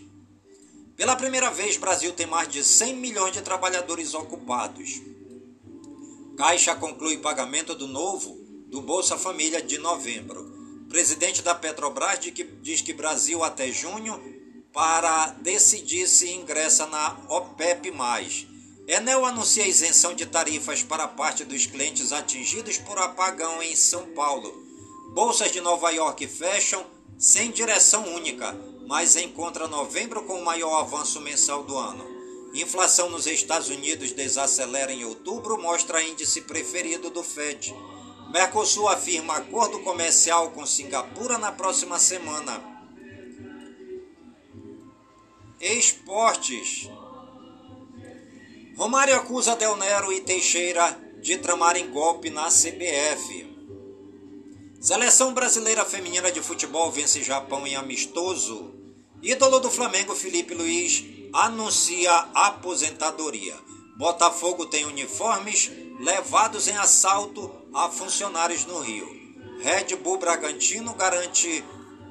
Pela 0.96 1.16
primeira 1.16 1.50
vez, 1.50 1.78
Brasil 1.78 2.14
tem 2.14 2.28
mais 2.28 2.48
de 2.48 2.64
100 2.64 2.96
milhões 2.98 3.34
de 3.34 3.42
trabalhadores 3.42 4.14
ocupados. 4.14 5.02
Caixa 6.38 6.76
conclui 6.76 7.18
pagamento 7.18 7.74
do 7.74 7.88
novo 7.88 8.38
do 8.68 8.84
Bolsa 8.84 9.18
Família 9.18 9.64
de 9.64 9.80
novembro. 9.80 10.86
Presidente 10.88 11.42
da 11.42 11.56
Petrobras 11.56 12.20
diz 12.62 12.82
que 12.82 12.94
Brasil 12.94 13.44
até 13.44 13.72
junho 13.72 14.22
para 14.72 15.30
decidir 15.42 16.08
se 16.08 16.30
ingressa 16.30 16.86
na 16.86 17.18
OPEP+. 17.30 17.92
Enel 18.88 19.26
anuncia 19.26 19.68
isenção 19.68 20.14
de 20.14 20.26
tarifas 20.26 20.84
para 20.84 21.08
parte 21.08 21.46
dos 21.46 21.66
clientes 21.66 22.12
atingidos 22.12 22.78
por 22.78 22.98
apagão 22.98 23.62
em 23.62 23.76
São 23.76 24.08
Paulo. 24.08 24.52
Bolsas 25.14 25.52
de 25.52 25.62
Nova 25.62 25.90
York 25.92 26.28
fecham 26.28 26.86
sem 27.18 27.52
direção 27.52 28.16
única, 28.16 28.54
mas 28.88 29.16
encontra 29.16 29.68
novembro 29.68 30.24
com 30.24 30.40
o 30.40 30.46
maior 30.46 30.80
avanço 30.80 31.22
mensal 31.22 31.64
do 31.64 31.78
ano. 31.78 32.04
Inflação 32.54 33.10
nos 33.10 33.28
Estados 33.28 33.70
Unidos 33.70 34.12
desacelera 34.12 34.92
em 34.92 35.06
outubro, 35.06 35.62
mostra 35.62 36.04
índice 36.04 36.42
preferido 36.42 37.10
do 37.10 37.24
Fed. 37.24 37.74
Mercosul 38.32 38.90
afirma 38.90 39.36
acordo 39.36 39.80
comercial 39.80 40.52
com 40.52 40.66
Singapura 40.66 41.38
na 41.38 41.52
próxima 41.52 42.00
semana. 42.00 42.62
Esportes. 45.60 46.90
Romário 48.82 49.16
acusa 49.16 49.56
Del 49.56 49.76
Nero 49.76 50.12
e 50.12 50.22
Teixeira 50.22 51.00
de 51.22 51.38
tramarem 51.38 51.92
golpe 51.92 52.32
na 52.32 52.46
CBF. 52.46 53.48
Seleção 54.80 55.36
brasileira 55.36 55.86
feminina 55.86 56.32
de 56.32 56.42
futebol 56.42 56.90
vence 56.90 57.22
Japão 57.22 57.68
em 57.68 57.76
amistoso. 57.76 58.74
Ídolo 59.22 59.60
do 59.60 59.70
Flamengo 59.70 60.16
Felipe 60.16 60.56
Luiz 60.56 61.06
anuncia 61.32 62.12
aposentadoria. 62.34 63.54
Botafogo 64.00 64.66
tem 64.66 64.84
uniformes 64.84 65.70
levados 66.00 66.68
em 66.68 66.76
assalto 66.76 67.52
a 67.76 67.88
funcionários 67.88 68.66
no 68.66 68.80
Rio. 68.80 69.08
Red 69.60 69.96
Bull 69.98 70.18
Bragantino 70.18 70.96
garante 70.96 71.64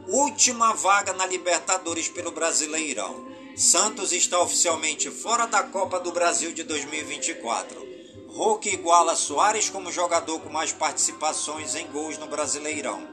última 0.07 0.73
vaga 0.75 1.15
na 1.15 1.27
Libertadores 1.27 2.09
pelo 2.09 2.31
Brasileirão. 2.31 3.30
Santos 3.57 4.13
está 4.13 4.41
oficialmente 4.41 5.11
fora 5.11 5.47
da 5.47 5.63
Copa 5.63 6.01
do 6.01 6.13
Brasil 6.13 6.53
de 6.53 6.63
2024. 6.63 7.89
Hulk 8.29 8.69
iguala 8.69 9.15
Soares 9.15 9.69
como 9.69 9.93
jogador 9.93 10.41
com 10.41 10.49
mais 10.49 10.73
participações 10.73 11.75
em 11.75 11.87
gols 11.89 12.17
no 12.17 12.27
Brasileirão. 12.27 13.07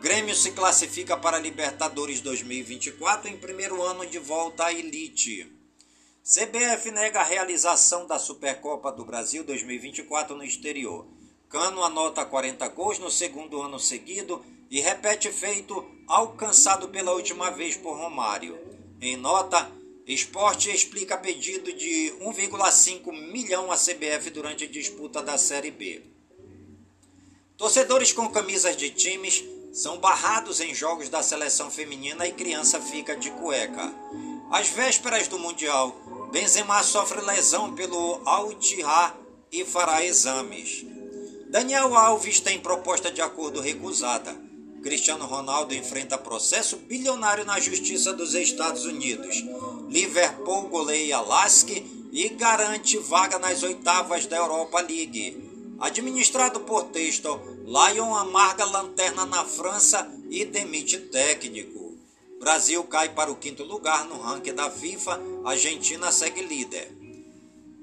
Grêmio 0.00 0.34
se 0.34 0.52
classifica 0.52 1.16
para 1.16 1.38
Libertadores 1.38 2.20
2024 2.20 3.28
em 3.28 3.36
primeiro 3.36 3.82
ano 3.82 4.04
de 4.06 4.18
volta 4.18 4.66
à 4.66 4.72
elite. 4.72 5.52
CBF 6.24 6.90
nega 6.90 7.20
a 7.20 7.24
realização 7.24 8.06
da 8.06 8.18
Supercopa 8.18 8.90
do 8.90 9.04
Brasil 9.04 9.44
2024 9.44 10.34
no 10.34 10.42
exterior. 10.42 11.06
Cano 11.48 11.84
anota 11.84 12.24
40 12.24 12.66
gols 12.68 12.98
no 12.98 13.10
segundo 13.10 13.62
ano 13.62 13.78
seguido 13.78 14.44
e 14.68 14.80
repete 14.80 15.30
feito 15.30 15.86
alcançado 16.08 16.88
pela 16.88 17.12
última 17.12 17.50
vez 17.50 17.76
por 17.76 17.96
Romário. 17.96 18.75
Em 19.00 19.16
nota, 19.16 19.70
Esporte 20.06 20.70
explica 20.70 21.18
pedido 21.18 21.72
de 21.72 22.14
1,5 22.20 23.12
milhão 23.30 23.70
à 23.70 23.76
CBF 23.76 24.30
durante 24.30 24.64
a 24.64 24.68
disputa 24.68 25.22
da 25.22 25.36
Série 25.36 25.70
B. 25.70 26.02
Torcedores 27.58 28.12
com 28.12 28.28
camisas 28.30 28.76
de 28.76 28.88
times 28.90 29.44
são 29.72 29.98
barrados 29.98 30.60
em 30.60 30.74
jogos 30.74 31.10
da 31.10 31.22
seleção 31.22 31.70
feminina 31.70 32.26
e 32.26 32.32
criança 32.32 32.80
fica 32.80 33.14
de 33.16 33.30
cueca. 33.32 33.92
Às 34.50 34.68
vésperas 34.68 35.28
do 35.28 35.38
Mundial, 35.38 35.94
Benzema 36.32 36.82
sofre 36.82 37.20
lesão 37.20 37.74
pelo 37.74 38.22
Al-Ittihad 38.24 39.14
e 39.52 39.64
fará 39.64 40.04
exames. 40.04 40.86
Daniel 41.50 41.94
Alves 41.94 42.40
tem 42.40 42.58
proposta 42.58 43.10
de 43.10 43.20
acordo 43.20 43.60
recusada. 43.60 44.45
Cristiano 44.86 45.26
Ronaldo 45.26 45.74
enfrenta 45.74 46.16
processo 46.16 46.76
bilionário 46.76 47.44
na 47.44 47.58
Justiça 47.58 48.12
dos 48.12 48.34
Estados 48.34 48.84
Unidos. 48.84 49.44
Liverpool 49.88 50.68
goleia 50.68 51.20
Lask 51.20 51.70
e 52.12 52.28
garante 52.28 52.96
vaga 52.98 53.36
nas 53.36 53.64
oitavas 53.64 54.26
da 54.26 54.36
Europa 54.36 54.80
League. 54.80 55.74
Administrado 55.80 56.60
por 56.60 56.84
Texto, 56.84 57.28
Lyon 57.64 58.14
amarga 58.14 58.64
lanterna 58.64 59.26
na 59.26 59.44
França 59.44 60.08
e 60.30 60.44
demite 60.44 60.98
técnico. 60.98 61.96
Brasil 62.38 62.84
cai 62.84 63.08
para 63.08 63.32
o 63.32 63.34
quinto 63.34 63.64
lugar 63.64 64.04
no 64.04 64.20
ranking 64.20 64.54
da 64.54 64.70
FIFA, 64.70 65.20
Argentina 65.44 66.12
segue 66.12 66.42
líder. 66.42 66.96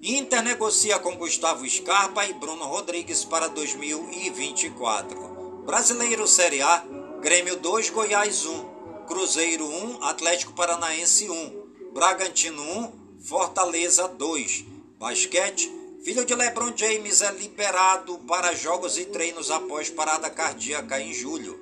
Inter 0.01 0.41
negocia 0.41 0.97
com 0.99 1.17
Gustavo 1.17 1.69
Scarpa 1.69 2.25
e 2.25 2.31
Bruno 2.31 2.63
Rodrigues 2.63 3.25
para 3.25 3.49
2024. 3.49 5.32
Brasileiro 5.65 6.27
Série 6.27 6.61
A, 6.61 6.83
Grêmio 7.21 7.55
2, 7.55 7.89
Goiás 7.89 8.45
1, 8.45 9.05
Cruzeiro 9.07 9.65
1, 9.65 10.03
Atlético 10.03 10.51
Paranaense 10.51 11.29
1, 11.29 11.91
Bragantino 11.93 12.61
1, 12.61 12.91
Fortaleza 13.23 14.05
2. 14.09 14.65
Basquete, 14.99 15.71
filho 16.03 16.25
de 16.25 16.35
LeBron 16.35 16.73
James 16.75 17.21
é 17.21 17.31
liberado 17.31 18.17
para 18.27 18.53
jogos 18.53 18.97
e 18.97 19.05
treinos 19.05 19.49
após 19.49 19.89
parada 19.89 20.29
cardíaca 20.29 20.99
em 20.99 21.13
julho. 21.13 21.57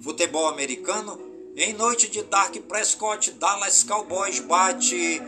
Futebol 0.00 0.48
americano, 0.48 1.16
em 1.54 1.72
noite 1.72 2.08
de 2.08 2.24
Dark 2.24 2.56
Prescott, 2.62 3.30
Dallas 3.30 3.84
Cowboys 3.84 4.40
bate 4.40 5.22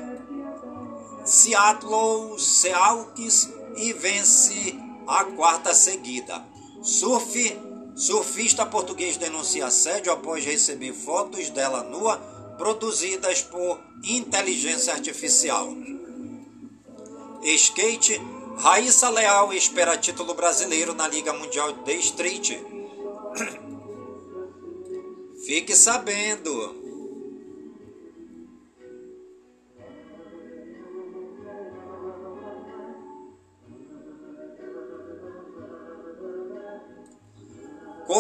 Seattle 1.24 2.36
Seahawks 2.36 3.48
e 3.76 3.92
vence 3.92 4.76
a 5.06 5.24
quarta 5.24 5.72
seguida. 5.72 6.44
Surf, 6.82 7.67
surfista 7.98 8.64
português 8.64 9.16
denuncia 9.16 9.66
assédio 9.66 10.12
após 10.12 10.44
receber 10.44 10.92
fotos 10.92 11.50
dela 11.50 11.82
nua 11.82 12.16
produzidas 12.56 13.42
por 13.42 13.80
inteligência 14.04 14.92
artificial. 14.92 15.68
Skate, 17.42 18.20
Raíssa 18.58 19.08
Leal 19.10 19.52
espera 19.52 19.98
título 19.98 20.34
brasileiro 20.34 20.94
na 20.94 21.08
Liga 21.08 21.32
Mundial 21.32 21.72
de 21.84 21.94
Street. 21.94 22.52
Fique 25.44 25.74
sabendo. 25.74 26.87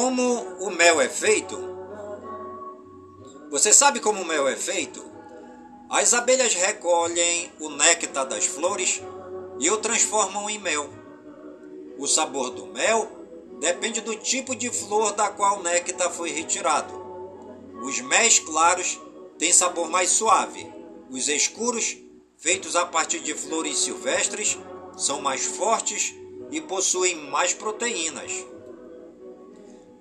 Como 0.00 0.42
o 0.60 0.70
mel 0.70 1.00
é 1.00 1.08
feito? 1.08 1.58
Você 3.50 3.72
sabe 3.72 3.98
como 3.98 4.22
o 4.22 4.24
mel 4.24 4.46
é 4.46 4.54
feito? 4.54 5.04
As 5.90 6.14
abelhas 6.14 6.54
recolhem 6.54 7.50
o 7.58 7.68
néctar 7.70 8.24
das 8.24 8.46
flores 8.46 9.02
e 9.58 9.68
o 9.68 9.78
transformam 9.78 10.48
em 10.48 10.56
mel. 10.60 10.88
O 11.98 12.06
sabor 12.06 12.50
do 12.50 12.66
mel 12.66 13.10
depende 13.58 14.00
do 14.00 14.14
tipo 14.14 14.54
de 14.54 14.70
flor 14.70 15.14
da 15.14 15.30
qual 15.30 15.58
o 15.58 15.62
néctar 15.64 16.12
foi 16.12 16.30
retirado. 16.30 16.94
Os 17.82 18.00
méis 18.00 18.38
claros 18.38 19.00
têm 19.36 19.52
sabor 19.52 19.90
mais 19.90 20.10
suave. 20.10 20.72
Os 21.10 21.26
escuros, 21.26 21.96
feitos 22.36 22.76
a 22.76 22.86
partir 22.86 23.18
de 23.18 23.34
flores 23.34 23.78
silvestres, 23.78 24.56
são 24.96 25.20
mais 25.20 25.44
fortes 25.44 26.14
e 26.52 26.60
possuem 26.60 27.16
mais 27.16 27.52
proteínas. 27.52 28.46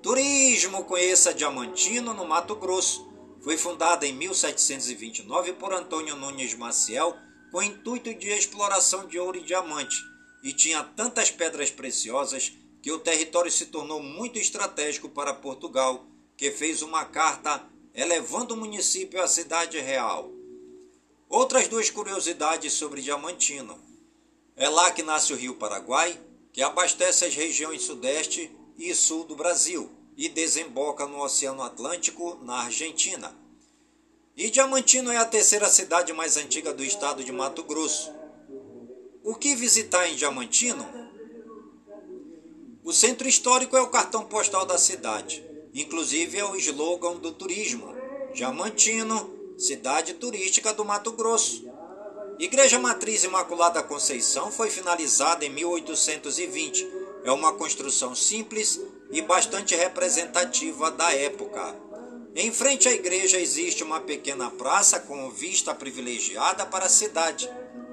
Turismo 0.02 0.84
Conheça 0.84 1.34
Diamantino, 1.34 2.14
no 2.14 2.26
Mato 2.26 2.56
Grosso. 2.56 3.08
Foi 3.42 3.58
fundada 3.58 4.06
em 4.06 4.14
1729 4.14 5.54
por 5.54 5.74
Antônio 5.74 6.16
Nunes 6.16 6.54
Maciel 6.54 7.16
com 7.52 7.58
o 7.58 7.64
intuito 7.64 8.14
de 8.14 8.30
exploração 8.30 9.08
de 9.08 9.18
ouro 9.18 9.38
e 9.38 9.44
diamante 9.44 9.96
e 10.44 10.54
tinha 10.54 10.84
tantas 10.84 11.32
pedras 11.32 11.72
preciosas 11.72 12.54
que 12.82 12.92
o 12.92 13.00
território 13.00 13.52
se 13.52 13.68
tornou 13.68 14.02
muito 14.02 14.38
estratégico 14.38 15.10
para 15.10 15.34
Portugal, 15.34 16.06
que 16.36 16.52
fez 16.52 16.82
uma 16.82 17.06
carta 17.06 17.68
elevando 17.94 18.54
o 18.54 18.58
município 18.58 19.22
à 19.22 19.28
cidade 19.28 19.80
real. 19.80 20.32
Outras 21.28 21.68
duas 21.68 21.90
curiosidades 21.90 22.74
sobre 22.74 23.02
Diamantino. 23.02 23.80
É 24.56 24.70
lá 24.70 24.92
que 24.92 25.02
nasce 25.02 25.34
o 25.34 25.36
Rio 25.36 25.56
Paraguai, 25.56 26.20
que 26.54 26.62
abastece 26.62 27.26
as 27.26 27.34
regiões 27.34 27.84
sudeste 27.84 28.52
e 28.78 28.94
sul 28.94 29.24
do 29.24 29.36
Brasil 29.36 29.90
e 30.16 30.30
desemboca 30.30 31.06
no 31.06 31.22
Oceano 31.22 31.64
Atlântico, 31.64 32.40
na 32.44 32.64
Argentina. 32.64 33.36
E 34.36 34.50
Diamantino 34.50 35.12
é 35.12 35.18
a 35.18 35.26
terceira 35.26 35.70
cidade 35.70 36.14
mais 36.14 36.38
antiga 36.38 36.74
do 36.74 36.84
estado 36.84 37.24
de 37.24 37.32
Mato 37.32 37.64
Grosso. 37.64 38.14
O 39.24 39.36
que 39.36 39.56
visitar 39.56 40.08
em 40.08 40.16
Diamantino? 40.16 40.86
O 42.84 42.94
centro 42.94 43.28
histórico 43.28 43.76
é 43.76 43.82
o 43.82 43.90
cartão 43.90 44.24
postal 44.26 44.66
da 44.66 44.78
cidade, 44.78 45.44
inclusive 45.74 46.38
é 46.38 46.46
o 46.46 46.56
slogan 46.56 47.18
do 47.18 47.32
turismo: 47.32 47.94
Diamantino, 48.34 49.56
cidade 49.58 50.14
turística 50.14 50.72
do 50.74 50.86
Mato 50.86 51.12
Grosso. 51.12 51.68
Igreja 52.40 52.80
Matriz 52.80 53.24
Imaculada 53.24 53.82
Conceição 53.82 54.52
foi 54.52 54.70
finalizada 54.70 55.44
em 55.44 55.50
1820. 55.50 56.97
É 57.28 57.32
uma 57.34 57.52
construção 57.52 58.16
simples 58.16 58.80
e 59.12 59.22
bastante 59.22 59.76
representativa 59.76 60.90
da 60.90 61.14
época. 61.14 61.76
Em 62.34 62.54
frente 62.54 62.88
à 62.88 62.94
igreja 62.94 63.38
existe 63.38 63.84
uma 63.84 64.00
pequena 64.00 64.50
praça 64.50 64.98
com 64.98 65.30
vista 65.30 65.76
privilegiada 65.76 66.66
para 66.66 66.86
a 66.86 66.90
cidade. 66.90 67.52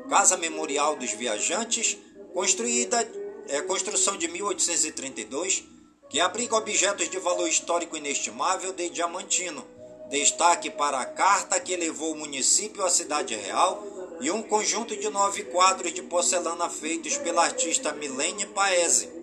Casa 0.09 0.37
Memorial 0.37 0.95
dos 0.95 1.11
Viajantes, 1.15 1.99
construída 2.33 3.05
é 3.49 3.61
construção 3.63 4.17
de 4.17 4.29
1832, 4.29 5.65
que 6.09 6.21
abriga 6.21 6.55
objetos 6.55 7.11
de 7.11 7.19
valor 7.19 7.49
histórico 7.49 7.97
inestimável 7.97 8.73
de 8.73 8.89
Diamantino. 8.89 9.67
Destaque 10.11 10.71
para 10.71 11.01
a 11.01 11.07
carta 11.07 11.59
que 11.59 11.75
levou 11.75 12.13
o 12.13 12.19
município 12.19 12.85
à 12.85 12.89
cidade 12.89 13.35
real 13.35 13.85
e 14.21 14.31
um 14.31 14.45
conjunto 14.45 14.97
de 14.97 15.11
nove 15.11 15.43
quadros 15.43 15.93
de 15.93 16.03
porcelana 16.03 16.71
feitos 16.71 17.17
pela 17.17 17.43
artista 17.43 17.91
Milene 17.93 18.47
Paese. 18.47 19.14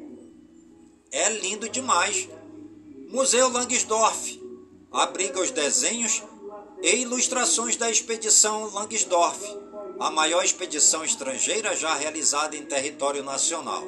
É 1.12 1.30
lindo 1.30 1.68
demais. 1.68 2.30
Museu 3.09 3.49
Langsdorff 3.49 4.41
abriga 4.89 5.41
os 5.41 5.51
desenhos 5.51 6.24
e 6.82 7.01
ilustrações 7.01 7.76
da 7.76 7.91
expedição 7.91 8.72
Langsdorff, 8.74 9.45
a 9.99 10.09
maior 10.09 10.41
expedição 10.41 11.03
estrangeira 11.03 11.76
já 11.76 11.93
realizada 11.95 12.55
em 12.55 12.64
território 12.64 13.24
nacional. 13.24 13.84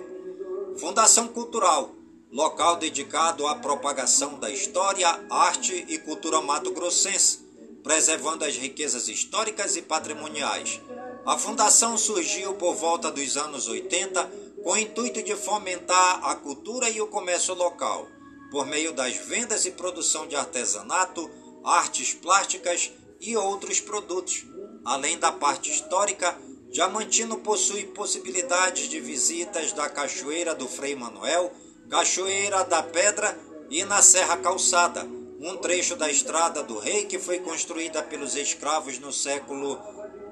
Fundação 0.78 1.30
Cultural, 1.30 1.91
local 2.30 2.76
dedicado 2.76 3.47
à 3.47 3.55
propagação 3.55 4.38
da 4.38 4.49
história, 4.49 5.07
arte 5.30 5.86
e 5.88 5.97
cultura 5.99 6.41
mato-grossense, 6.41 7.39
preservando 7.82 8.43
as 8.43 8.57
riquezas 8.57 9.07
históricas 9.07 9.78
e 9.78 9.82
patrimoniais. 9.82 10.82
A 11.26 11.38
fundação 11.38 11.97
surgiu 11.97 12.55
por 12.55 12.76
volta 12.76 13.09
dos 13.09 13.38
anos 13.38 13.69
80 13.69 14.53
com 14.64 14.72
o 14.72 14.78
intuito 14.78 15.22
de 15.22 15.36
fomentar 15.36 16.22
a 16.24 16.36
cultura 16.36 16.89
e 16.89 17.01
o 17.01 17.07
comércio 17.07 17.53
local, 17.53 18.07
por 18.49 18.66
meio 18.66 18.93
das 18.93 19.18
vendas 19.18 19.66
e 19.66 19.72
produção 19.72 20.26
de 20.26 20.38
artesanato, 20.38 21.30
artes 21.64 22.14
plásticas 22.14 22.91
e 23.20 23.36
outros 23.36 23.82
produtos. 23.82 24.45
Além 24.86 25.20
da 25.20 25.32
parte 25.32 25.70
histórica, 25.70 26.38
Diamantino 26.72 27.39
possui 27.39 27.84
possibilidades 27.88 28.88
de 28.88 28.99
visitas 28.99 29.74
da 29.74 29.89
Cachoeira 29.89 30.55
do 30.55 30.68
Frei 30.68 30.95
Manuel, 30.95 31.51
Cachoeira 31.89 32.64
da 32.64 32.82
Pedra 32.82 33.38
e 33.70 33.84
na 33.84 34.01
Serra 34.01 34.38
Calçada, 34.38 35.05
um 35.39 35.57
trecho 35.57 35.97
da 35.97 36.09
Estrada 36.09 36.64
do 36.64 36.80
Rei 36.80 37.05
que 37.05 37.20
foi 37.20 37.39
construída 37.39 38.01
pelos 38.01 38.36
escravos 38.36 38.97
no 38.97 39.11
século 39.11 39.78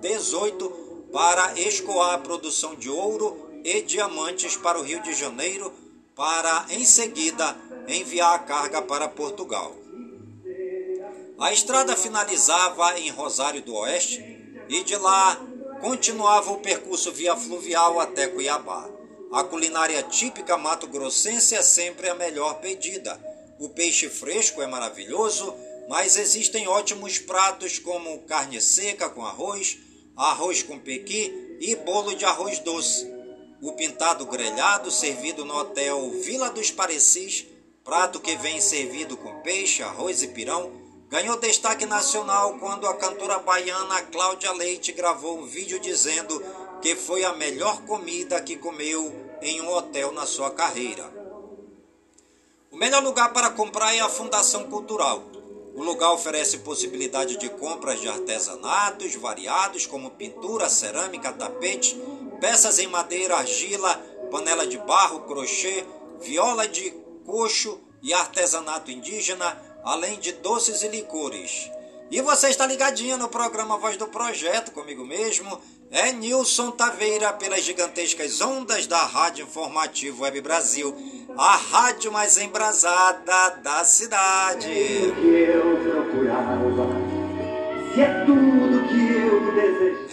XVIII 0.02 1.10
para 1.12 1.60
escoar 1.60 2.14
a 2.14 2.20
produção 2.20 2.76
de 2.76 2.90
ouro 2.90 3.51
e 3.64 3.82
diamantes 3.82 4.56
para 4.56 4.80
o 4.80 4.84
Rio 4.84 5.02
de 5.02 5.14
Janeiro, 5.14 5.74
para 6.16 6.66
em 6.70 6.84
seguida 6.86 7.58
enviar 7.88 8.36
a 8.36 8.40
carga 8.40 8.82
para 8.82 9.08
Portugal. 9.08 9.76
A 11.40 11.52
estrada 11.52 11.96
finalizava 11.96 13.00
em 13.00 13.10
Rosário 13.10 13.62
do 13.64 13.74
Oeste 13.74 14.24
e 14.70 14.84
de 14.84 14.96
lá 14.96 15.40
continuava 15.82 16.52
o 16.52 16.60
percurso 16.60 17.12
via 17.12 17.36
fluvial 17.36 18.00
até 18.00 18.28
Cuiabá. 18.28 18.88
A 19.32 19.44
culinária 19.44 20.04
típica 20.04 20.58
mato-grossense 20.58 21.56
é 21.56 21.62
sempre 21.62 22.10
a 22.10 22.16
melhor 22.16 22.60
pedida. 22.60 23.20
O 23.60 23.70
peixe 23.70 24.10
fresco 24.10 24.62
é 24.62 24.68
maravilhoso, 24.68 25.56
mas 25.90 26.16
existem 26.16 26.68
ótimos 26.68 27.18
pratos 27.18 27.80
como 27.80 28.20
carne 28.20 28.62
seca 28.62 29.10
com 29.10 29.26
arroz, 29.26 29.80
arroz 30.16 30.62
com 30.62 30.78
pequi 30.78 31.58
e 31.60 31.76
bolo 31.76 32.16
de 32.16 32.26
arroz 32.26 32.60
doce. 32.60 33.21
O 33.62 33.74
pintado 33.74 34.26
grelhado 34.26 34.90
servido 34.90 35.46
no 35.46 35.56
hotel 35.56 36.10
Vila 36.24 36.50
dos 36.50 36.72
Parecis, 36.72 37.46
prato 37.84 38.20
que 38.20 38.36
vem 38.38 38.60
servido 38.60 39.16
com 39.16 39.40
peixe, 39.42 39.84
arroz 39.84 40.24
e 40.24 40.30
pirão, 40.30 40.72
ganhou 41.08 41.40
destaque 41.40 41.86
nacional 41.86 42.58
quando 42.58 42.88
a 42.88 42.96
cantora 42.96 43.38
baiana 43.38 44.02
Cláudia 44.02 44.52
Leite 44.54 44.92
gravou 44.92 45.38
um 45.38 45.46
vídeo 45.46 45.80
dizendo 45.80 46.44
que 46.82 46.96
foi 46.96 47.24
a 47.24 47.34
melhor 47.34 47.84
comida 47.84 48.42
que 48.42 48.58
comeu 48.58 49.14
em 49.44 49.62
um 49.62 49.72
hotel 49.72 50.12
na 50.12 50.26
sua 50.26 50.50
carreira. 50.50 51.08
O 52.72 52.78
melhor 52.78 53.04
lugar 53.04 53.32
para 53.32 53.52
comprar 53.52 53.94
é 53.94 54.00
a 54.00 54.10
Fundação 54.10 54.72
Cultural. 54.72 55.24
O 55.76 55.84
lugar 55.84 56.14
oferece 56.14 56.58
possibilidade 56.58 57.38
de 57.38 57.48
compras 57.48 58.02
de 58.02 58.08
artesanatos 58.08 59.14
variados 59.14 59.86
como 59.86 60.10
pintura, 60.10 60.68
cerâmica, 60.68 61.32
tapete, 61.32 61.96
peças 62.42 62.80
em 62.80 62.88
madeira, 62.88 63.38
argila, 63.38 63.94
panela 64.32 64.66
de 64.66 64.80
barro, 64.80 65.22
crochê, 65.22 65.86
viola 66.20 66.68
de 66.68 66.92
coxo 67.26 67.80
e 68.02 68.14
artesanato 68.14 68.90
indígena, 68.90 69.58
além 69.84 70.20
de 70.20 70.34
doces 70.34 70.82
e 70.82 70.88
licores. 70.88 71.70
E 72.10 72.20
você 72.22 72.50
está 72.50 72.66
ligadinho 72.66 73.18
no 73.18 73.30
programa 73.30 73.78
Voz 73.78 73.96
do 73.96 74.08
Projeto 74.08 74.72
comigo 74.72 75.06
mesmo. 75.06 75.62
É 75.90 76.12
Nilson 76.12 76.72
Taveira 76.72 77.32
pelas 77.34 77.64
gigantescas 77.64 78.42
ondas 78.42 78.88
da 78.88 79.02
Rádio 79.06 79.44
Informativo 79.46 80.24
Web 80.24 80.42
Brasil, 80.42 80.96
a 81.38 81.56
rádio 81.56 82.12
mais 82.12 82.38
embrasada 82.38 83.50
da 83.62 83.84
cidade. 83.86 84.68
que 84.68 85.28
eu 85.28 85.78
procurava, 85.84 86.58
se 87.94 88.02
é 88.02 88.26
desejo. 88.26 88.41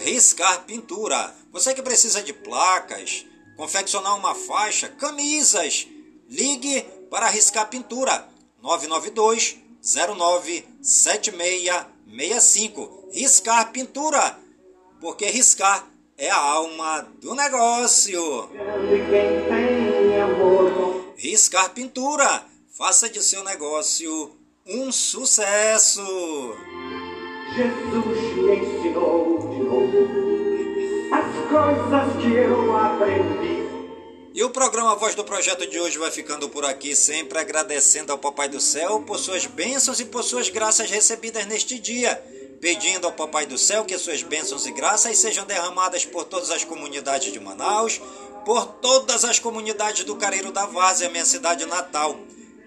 Riscar 0.09 0.65
Pintura. 0.65 1.33
Você 1.51 1.73
que 1.73 1.81
precisa 1.83 2.23
de 2.23 2.33
placas, 2.33 3.25
confeccionar 3.55 4.17
uma 4.17 4.33
faixa, 4.33 4.89
camisas, 4.89 5.87
ligue 6.27 6.81
para 7.11 7.29
Riscar 7.29 7.69
Pintura 7.69 8.27
992 8.61 9.57
09 10.17 10.65
7665. 10.81 13.09
Riscar 13.11 13.71
Pintura, 13.71 14.39
porque 14.99 15.27
riscar 15.27 15.87
é 16.17 16.31
a 16.31 16.37
alma 16.37 17.07
do 17.21 17.35
negócio. 17.35 18.49
Riscar 21.15 21.69
Pintura, 21.69 22.45
faça 22.75 23.07
de 23.09 23.21
seu 23.21 23.43
negócio 23.43 24.35
um 24.65 24.91
sucesso. 24.91 26.01
Jesus 27.55 28.35
me 28.35 28.55
ensinou 28.55 29.18
coisas 31.49 32.15
que 32.21 32.31
eu 32.31 32.77
aprendi. 32.77 33.67
E 34.33 34.43
o 34.43 34.51
programa 34.51 34.95
Voz 34.95 35.15
do 35.15 35.23
Projeto 35.23 35.67
de 35.67 35.79
hoje 35.79 35.97
vai 35.97 36.11
ficando 36.11 36.47
por 36.47 36.63
aqui, 36.63 36.95
sempre 36.95 37.39
agradecendo 37.39 38.11
ao 38.11 38.17
Papai 38.17 38.47
do 38.47 38.61
Céu 38.61 39.01
por 39.01 39.17
suas 39.17 39.47
bênçãos 39.47 39.99
e 39.99 40.05
por 40.05 40.23
suas 40.23 40.47
graças 40.49 40.89
recebidas 40.89 41.45
neste 41.47 41.79
dia. 41.79 42.15
Pedindo 42.61 43.07
ao 43.07 43.13
Papai 43.13 43.45
do 43.45 43.57
Céu 43.57 43.83
que 43.83 43.97
suas 43.97 44.21
bênçãos 44.21 44.67
e 44.67 44.71
graças 44.71 45.17
sejam 45.17 45.45
derramadas 45.45 46.05
por 46.05 46.23
todas 46.25 46.51
as 46.51 46.63
comunidades 46.63 47.33
de 47.33 47.39
Manaus, 47.39 47.99
por 48.45 48.65
todas 48.65 49.25
as 49.25 49.39
comunidades 49.39 50.03
do 50.03 50.15
Careiro 50.15 50.51
da 50.51 50.65
Várzea, 50.65 51.09
minha 51.09 51.25
cidade 51.25 51.65
natal. 51.65 52.15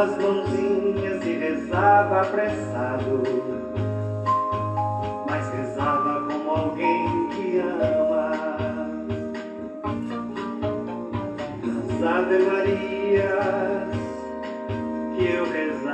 levantava 0.00 0.04
as 0.04 0.16
mãozinhas 0.16 1.26
e 1.26 1.32
rezava 1.32 2.22
apressado. 2.22 3.22
Mas 5.28 5.48
rezava 5.52 6.26
como 6.26 6.50
alguém 6.50 7.28
que 7.30 7.58
ama. 7.58 8.30
As 11.62 12.02
Ave 12.02 12.38
Marias 12.38 13.94
que 15.16 15.24
eu 15.26 15.44
rezava. 15.50 15.89